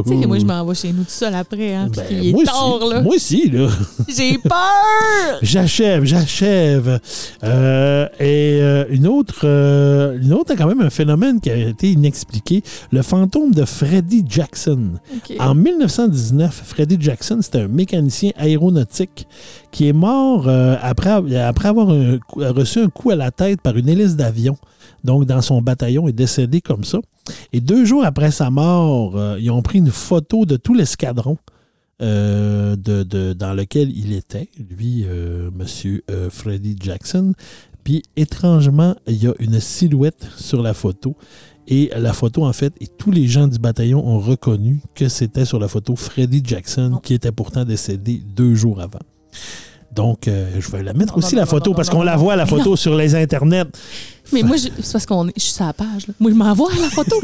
[0.05, 2.23] Tu sais que moi, je m'en vais chez nous tout seul après, hein, puis Ben,
[2.23, 3.01] est moi tard, aussi, là.
[3.01, 3.67] Moi aussi, là.
[4.15, 5.39] J'ai peur!
[5.41, 6.99] J'achève, j'achève.
[7.43, 12.61] Euh, et euh, une autre, une autre, quand même, un phénomène qui a été inexpliqué,
[12.91, 14.91] le fantôme de Freddie Jackson.
[15.39, 19.27] En 1919, Freddie Jackson, c'était un mécanicien aéronautique
[19.71, 20.47] qui est mort
[20.81, 24.57] après, après avoir un reçu un coup à la tête par une hélice d'avion.
[25.03, 26.99] Donc, dans son bataillon, est décédé comme ça.
[27.53, 31.37] Et deux jours après sa mort, euh, ils ont pris une photo de tout l'escadron
[32.01, 37.33] euh, de, de- dans lequel il était, lui, euh, monsieur euh, Freddie Jackson.
[37.83, 41.15] Puis, étrangement, il y a une silhouette sur la photo.
[41.67, 45.45] Et la photo, en fait, et tous les gens du bataillon ont reconnu que c'était
[45.45, 48.99] sur la photo Freddie Jackson, qui était pourtant décédé deux jours avant.
[49.93, 52.15] Donc, euh, je vais la mettre Non, aussi, non, la non, photo, parce qu'on la
[52.15, 53.65] voit, la photo, sur les internets.
[54.31, 56.07] Mais moi, je- c'est parce qu'on est, je suis sur la page.
[56.07, 56.13] Là.
[56.19, 57.17] Moi, je m'envoie la photo,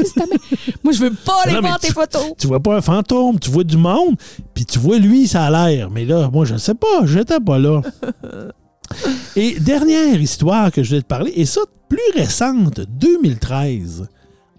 [0.84, 2.34] moi, je veux pas mais voir tes photos.
[2.38, 4.16] Tu vois pas un fantôme, tu vois du monde,
[4.54, 5.90] puis tu vois lui, ça a l'air.
[5.90, 7.82] Mais là, moi, je ne sais pas, j'étais pas là.
[9.36, 14.08] Et dernière histoire que je vais te parler, et ça, plus récente, 2013,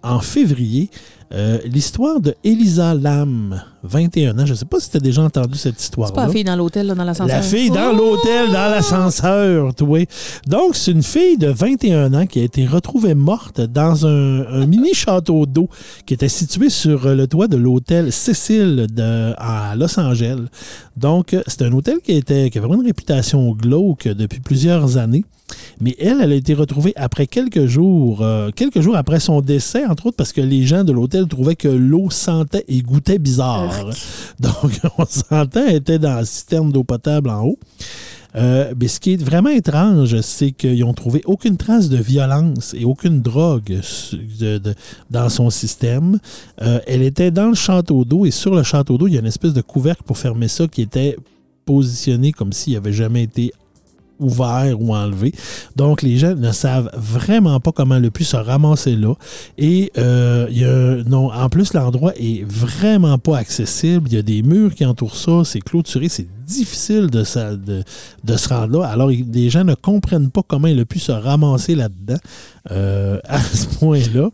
[0.02, 0.90] en février,
[1.30, 4.46] euh, l'histoire de Elisa Lam, 21 ans.
[4.46, 6.56] Je ne sais pas si tu as déjà entendu cette C'est pas la fille dans
[6.56, 7.36] l'hôtel, dans l'ascenseur.
[7.36, 10.04] La fille dans l'hôtel, dans l'ascenseur, tu vois.
[10.46, 14.66] Donc, c'est une fille de 21 ans qui a été retrouvée morte dans un, un
[14.66, 15.68] mini château d'eau
[16.06, 20.46] qui était situé sur le toit de l'hôtel Cecil de, à Los Angeles.
[20.96, 25.24] Donc, c'est un hôtel qui, était, qui avait vraiment une réputation glauque depuis plusieurs années.
[25.80, 29.84] Mais elle, elle a été retrouvée après quelques jours, euh, quelques jours après son décès,
[29.86, 33.90] entre autres parce que les gens de l'hôtel trouvaient que l'eau sentait et goûtait bizarre.
[34.40, 37.58] Donc, on s'entend, elle était dans la citerne d'eau potable en haut.
[38.36, 42.74] Euh, mais ce qui est vraiment étrange, c'est qu'ils n'ont trouvé aucune trace de violence
[42.78, 44.74] et aucune drogue su- de- de-
[45.10, 46.18] dans son système.
[46.60, 49.20] Euh, elle était dans le château d'eau et sur le château d'eau, il y a
[49.20, 51.16] une espèce de couvercle pour fermer ça qui était
[51.64, 53.52] positionné comme s'il n'avait jamais été
[54.18, 55.32] ouvert ou enlevé.
[55.76, 59.14] Donc, les gens ne savent vraiment pas comment le pu se ramasser là.
[59.58, 64.08] Et euh, il y a, non, en plus, l'endroit est vraiment pas accessible.
[64.10, 65.42] Il y a des murs qui entourent ça.
[65.44, 66.08] C'est clôturé.
[66.08, 67.82] C'est difficile de, sa- de,
[68.24, 68.86] de se rendre là.
[68.88, 72.16] Alors, les gens ne comprennent pas comment il a pu se ramasser là-dedans
[72.70, 74.30] euh, à ce point-là.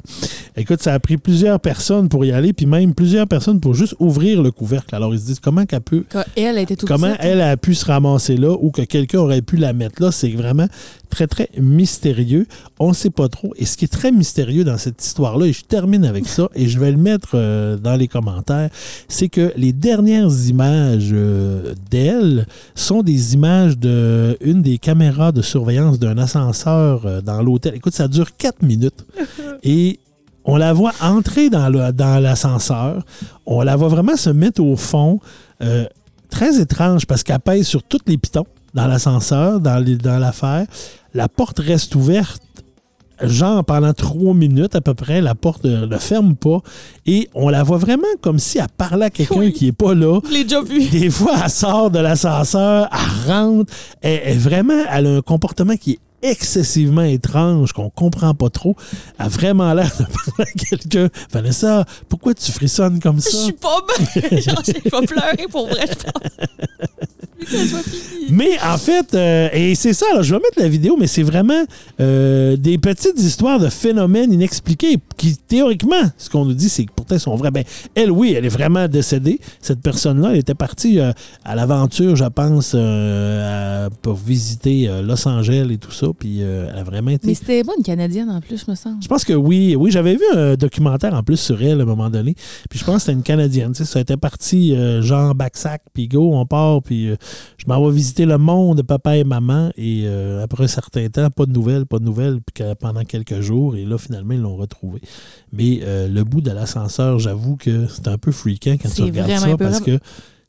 [0.56, 3.96] Écoute, ça a pris plusieurs personnes pour y aller, puis même plusieurs personnes pour juste
[3.98, 4.94] ouvrir le couvercle.
[4.94, 7.20] Alors, ils se disent comment qu'elle peut Quand elle était toute Comment petite.
[7.24, 10.30] elle a pu se ramasser là ou que quelqu'un aurait pu la mettre là, c'est
[10.30, 10.66] vraiment
[11.10, 12.46] très, très mystérieux.
[12.78, 13.52] On ne sait pas trop.
[13.56, 16.66] Et ce qui est très mystérieux dans cette histoire-là, et je termine avec ça, et
[16.68, 18.70] je vais le mettre euh, dans les commentaires,
[19.08, 25.42] c'est que les dernières images euh, d'elle sont des images de une des caméras de
[25.42, 27.74] surveillance d'un ascenseur euh, dans l'hôtel.
[27.74, 29.04] Écoute, ça dure quatre minutes.
[29.62, 29.98] Et
[30.44, 33.04] on la voit entrer dans l'ascenseur.
[33.46, 35.20] on la voit vraiment se mettre au fond.
[35.62, 35.86] Euh,
[36.30, 40.66] très étrange parce qu'elle pèse sur tous les pitons dans l'ascenseur, dans, l'affaire.
[41.14, 42.42] La porte reste ouverte,
[43.22, 45.20] genre pendant trois minutes à peu près.
[45.20, 46.58] La porte ne ferme pas.
[47.06, 49.52] Et on la voit vraiment comme si elle parlait à quelqu'un Oui.
[49.52, 50.18] qui n'est pas là.
[50.26, 50.88] Je l'ai déjà vu.
[50.88, 53.72] Des fois, elle sort de l'ascenseur, elle rentre.
[54.02, 58.74] Elle, elle- vraiment, elle a un comportement qui est excessivement étrange, qu'on comprend pas trop.
[59.18, 60.04] Elle a vraiment l'air de
[60.36, 61.08] parler à quelqu'un.
[61.30, 63.36] Vanessa, pourquoi tu frissonnes comme Je ça?
[63.44, 64.38] suis pas bien.
[64.40, 66.48] Genre, j'ai pas pleuré pour vrai, je pense.
[68.30, 71.22] Mais en fait, euh, et c'est ça, là, je vais mettre la vidéo, mais c'est
[71.22, 71.62] vraiment
[72.00, 76.92] euh, des petites histoires de phénomènes inexpliqués qui, théoriquement, ce qu'on nous dit, c'est que
[76.94, 77.50] pourtant, sont vrais.
[77.50, 77.64] Ben,
[77.94, 79.40] elle, oui, elle est vraiment décédée.
[79.60, 81.12] Cette personne-là, elle était partie euh,
[81.44, 86.38] à l'aventure, je pense, euh, à- pour visiter euh, Los Angeles et tout ça, puis
[86.40, 87.26] euh, elle a vraiment été...
[87.28, 89.02] Mais c'était pas une Canadienne en plus, je me semble.
[89.02, 89.76] Je pense que oui.
[89.76, 92.34] Oui, j'avais vu un documentaire en plus sur elle à un moment donné.
[92.70, 93.72] Puis je pense que c'était une Canadienne.
[93.72, 97.16] Tu sais, ça était parti euh, genre backsack, puis go, on part, puis euh,
[97.56, 99.70] je m'en vais visiter le monde, papa et maman.
[99.76, 103.04] Et euh, après un certain temps, pas de nouvelles, pas de nouvelles, puis que- pendant
[103.04, 103.76] quelques jours.
[103.76, 105.00] Et là, finalement, ils l'ont retrouvé.
[105.52, 109.28] Mais euh, le bout de l'ascenseur, j'avoue que c'est un peu freakant quand tu regardes
[109.40, 109.98] ça, parce que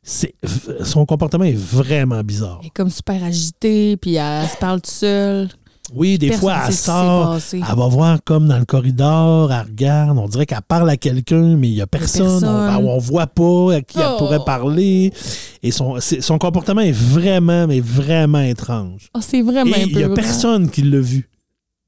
[0.03, 0.35] c'est,
[0.83, 2.59] son comportement est vraiment bizarre.
[2.61, 5.49] Elle est comme super agitée, puis elle se parle toute seule.
[5.93, 10.17] Oui, des Personne fois, elle sort, elle va voir comme dans le corridor, elle regarde,
[10.17, 12.85] on dirait qu'elle parle à quelqu'un, mais il n'y a personne, personne.
[12.85, 14.17] On, on voit pas à qui elle Oh.
[14.17, 15.13] pourrait parler.
[15.61, 15.99] Et son,
[16.39, 19.09] comportement est vraiment, mais vraiment étrange.
[19.13, 21.29] Oh, c'est vraiment il n'y a personne qui l'a vu.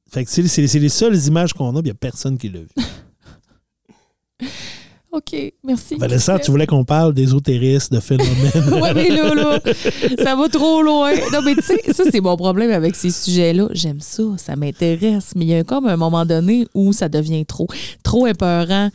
[0.10, 0.42] Fait que c'est,
[0.80, 2.68] les seules images qu'on a, puis il n'y a personne qui l'a vu.
[5.18, 5.96] OK, merci.
[5.96, 8.74] Vanessa, tu voulais qu'on parle d'ésotérisme, de phénomènes.
[8.82, 9.60] ouais, mais là, là,
[10.24, 11.14] ça va trop loin.
[11.34, 13.68] Non, mais tu sais, ça, c'est mon problème avec ces sujets-là.
[13.72, 17.46] J'aime ça, ça m'intéresse, mais il y a comme un moment donné où ça devient
[17.46, 17.68] trop,
[18.04, 18.90] trop épeurant,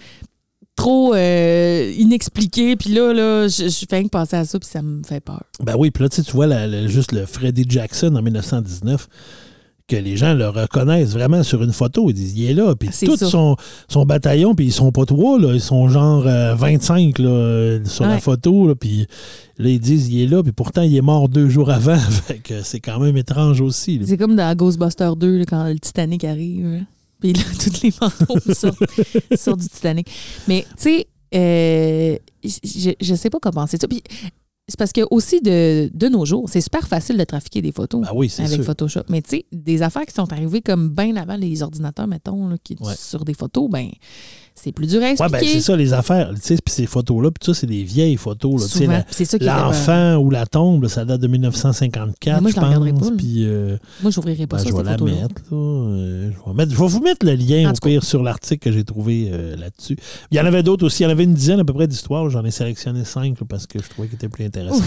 [0.77, 2.77] trop euh, inexpliqué.
[2.77, 5.43] Puis là, là, je, je fais que penser à ça, puis ça me fait peur.
[5.61, 9.09] Ben oui, puis là, tu vois la- la- juste le Freddie Jackson en 1919,
[9.93, 12.09] que les gens le reconnaissent vraiment sur une photo.
[12.09, 12.75] Ils disent, il est là.
[12.75, 13.29] Puis tout ça.
[13.29, 13.57] son,
[13.89, 17.85] son bataillon, puis ils sont pas trois, là, ils sont genre euh, 25 là, euh,
[17.85, 18.69] sur la photo.
[18.69, 19.07] Là, puis
[19.59, 21.99] là, ils disent, il est là, puis pourtant, il est mort deux jours avant.
[22.27, 23.99] fait que c'est quand même étrange aussi.
[23.99, 24.07] là.
[24.09, 26.67] C'est comme dans Ghostbusters 2, là, quand le Titanic arrive.
[26.67, 26.79] là.
[27.21, 28.83] Puis là, tous les fantômes sortent,
[29.37, 30.11] sortent du Titanic.
[30.49, 33.87] Mais, tu sais, euh, je, je sais pas comment penser ça.
[33.87, 34.03] Puis,
[34.69, 38.03] c'est parce que aussi de, de nos jours, c'est super facile de trafiquer des photos
[38.03, 38.65] Ben oui, c'est avec sûr.
[38.65, 39.03] Photoshop.
[39.09, 42.57] Mais tu sais, des affaires qui sont arrivées comme bien avant les ordinateurs, mettons, là,
[42.63, 42.95] qui, Ouais.
[42.97, 43.89] sur des photos, ben
[44.63, 45.33] c'est plus dur à Ouais, expliquer.
[45.41, 46.31] ben c'est ça, les affaires.
[46.35, 48.61] Tu sais, puis ces photos-là, puis ça, c'est des vieilles photos.
[48.63, 52.51] Là, c'est ça qui L'enfant ou la tombe, là, ça date de 1954, Mais moi,
[52.51, 53.11] je je regarderai pense.
[53.11, 55.43] pas, euh, Moi, j'ouvrirai pas Ben, ça, je vais la mettre.
[55.53, 58.63] Euh, je, vais mettre- je vais vous mettre le lien En au pire sur l'article
[58.63, 59.97] que j'ai trouvé euh, là-dessus.
[60.31, 61.03] Il y en avait d'autres aussi.
[61.03, 62.31] Il y en avait une dizaine à peu près d'histoires.
[62.31, 64.83] J'en ai sélectionné cinq là, parce que je trouvais qu'ils étaient plus intéressants.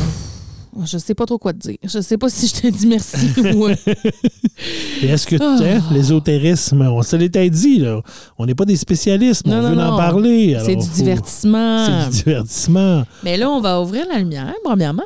[0.83, 1.77] Je sais pas trop quoi te dire.
[1.83, 3.17] Je sais pas si je te dis merci
[3.55, 3.67] ou.
[5.01, 5.57] Et est-ce que Ah.
[5.61, 8.01] hein, l'ésotérisme, on se l'était dit, là.
[8.37, 10.57] On n'est pas des spécialistes, mais Non, on non, veut en parler.
[10.63, 11.85] C'est du faut- divertissement.
[11.85, 13.03] C'est du divertissement.
[13.23, 15.03] Mais là, on va ouvrir la lumière, premièrement.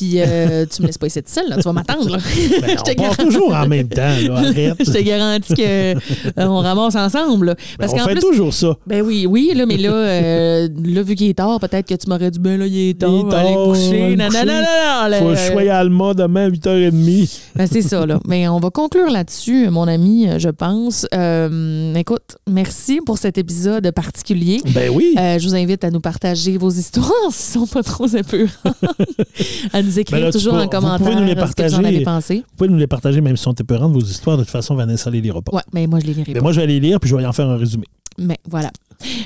[0.00, 1.56] Puis euh, tu me laisses pas essayer de seule, là.
[1.56, 2.16] Tu vas m'attendre.
[2.60, 4.14] Ben, Je te on part garantis- toujours en même temps.
[4.28, 4.74] Là, arrête.
[4.78, 7.46] Je te garantis que euh, ramasse ensemble.
[7.48, 7.54] là.
[7.78, 8.20] Ben, on fait plus.
[8.20, 8.76] toujours ça.
[8.86, 12.08] Ben oui, oui, là, mais là, euh, là vu qu'il est tard, peut-être que tu
[12.08, 14.16] m'aurais dit, ben là, il est tard, Il est tard, coucher.
[14.16, 17.38] Non, non, non, non, non, Faut que je sois à Alma demain à 8h30.
[17.56, 18.20] Ben, c'est ça, là.
[18.26, 21.06] Mais on va conclure là-dessus, mon ami, euh, je pense.
[21.14, 24.62] Euh, écoute, merci pour cet épisode particulier.
[24.74, 25.14] Ben oui.
[25.18, 28.06] Euh, je vous invite à nous partager vos histoires s'ils sont pas trop
[29.72, 31.46] à nous écrire Ben là, toujours en vous pouvez commentaire nous les que vous en
[31.46, 31.86] partager.
[31.86, 32.36] avez pensé.
[32.36, 34.36] Vous pouvez nous les partager, même si sont épeurantes, vos histoires.
[34.36, 35.56] De toute façon, Vanessa les lira pas.
[35.56, 36.42] Ouais, mais moi, je les lirai Mais pas.
[36.42, 37.86] moi, je vais les lire, puis je vais y en faire un résumé.
[38.20, 38.70] Mais voilà.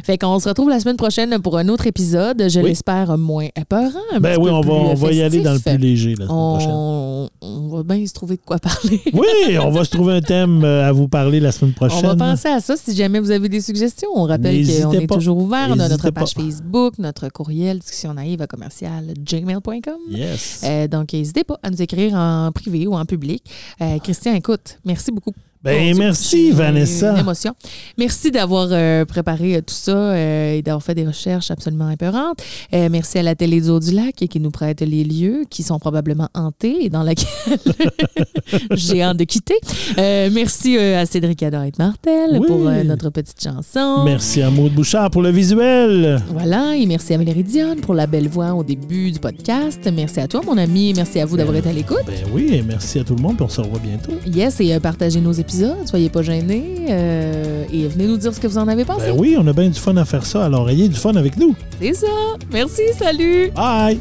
[0.05, 2.49] Fait qu'on se retrouve la semaine prochaine pour un autre épisode.
[2.49, 2.69] Je Oui.
[2.69, 3.99] l'espère moins épeurant.
[4.13, 6.11] un Ben petit oui, peu on va, on va y aller dans le plus léger
[6.11, 6.71] la semaine prochaine.
[6.71, 9.01] On, on va bien se trouver de quoi parler.
[9.13, 12.07] Oui, on va se trouver un thème euh, à vous parler la semaine On prochaine.
[12.07, 14.11] va penser à ça si jamais vous avez des suggestions.
[14.15, 15.67] On rappelle qu'on est toujours ouvert.
[15.71, 16.43] On a notre page pas.
[16.43, 19.99] Facebook, notre courriel discussion naïve à commercial gmail.com.
[20.09, 20.61] Yes.
[20.63, 23.43] Euh, donc, n'hésitez pas à nous écrire en privé ou en public.
[23.81, 25.33] Euh, Christian, écoute, merci beaucoup.
[25.65, 27.19] Ben, merci, Vanessa.
[27.19, 27.53] Émotion.
[27.97, 32.43] Merci d'avoir euh, préparé euh, tout ça euh, et d'avoir fait des recherches absolument épeurantes.
[32.75, 36.29] Euh, merci à la Télé du Haut-du-Lac qui nous prête les lieux qui sont probablement
[36.35, 37.27] hantés et dans lesquels
[38.73, 39.55] j'ai hâte de quitter.
[39.97, 42.47] Merci à Cédric Adorette Martel Oui.
[42.47, 44.03] pour notre petite chanson.
[44.05, 46.21] Merci à Maud Bouchard pour le visuel.
[46.31, 49.89] Voilà, et merci à Valérie Dionne pour la belle voix au début du podcast.
[49.95, 52.03] Merci à toi, mon ami, merci à vous d'avoir été à l'écoute.
[52.07, 54.13] Ben oui, et merci à tout le monde, puis on se revoit bientôt.
[54.27, 55.54] Yes, et partagez nos épisodes,
[55.85, 59.07] soyez pas gênés, euh, et venez nous dire ce que vous en avez pensé.
[59.07, 61.37] Ben oui, on a bien du fun à faire ça, alors ayez du fun avec
[61.37, 61.55] nous.
[61.81, 62.07] C'est ça.
[62.53, 63.51] Merci, salut.
[63.55, 63.99] Bye!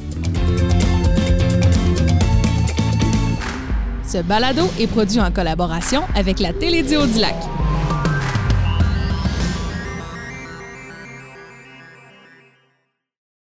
[4.07, 7.35] Ce balado est produit en collaboration avec la Télédio du Lac.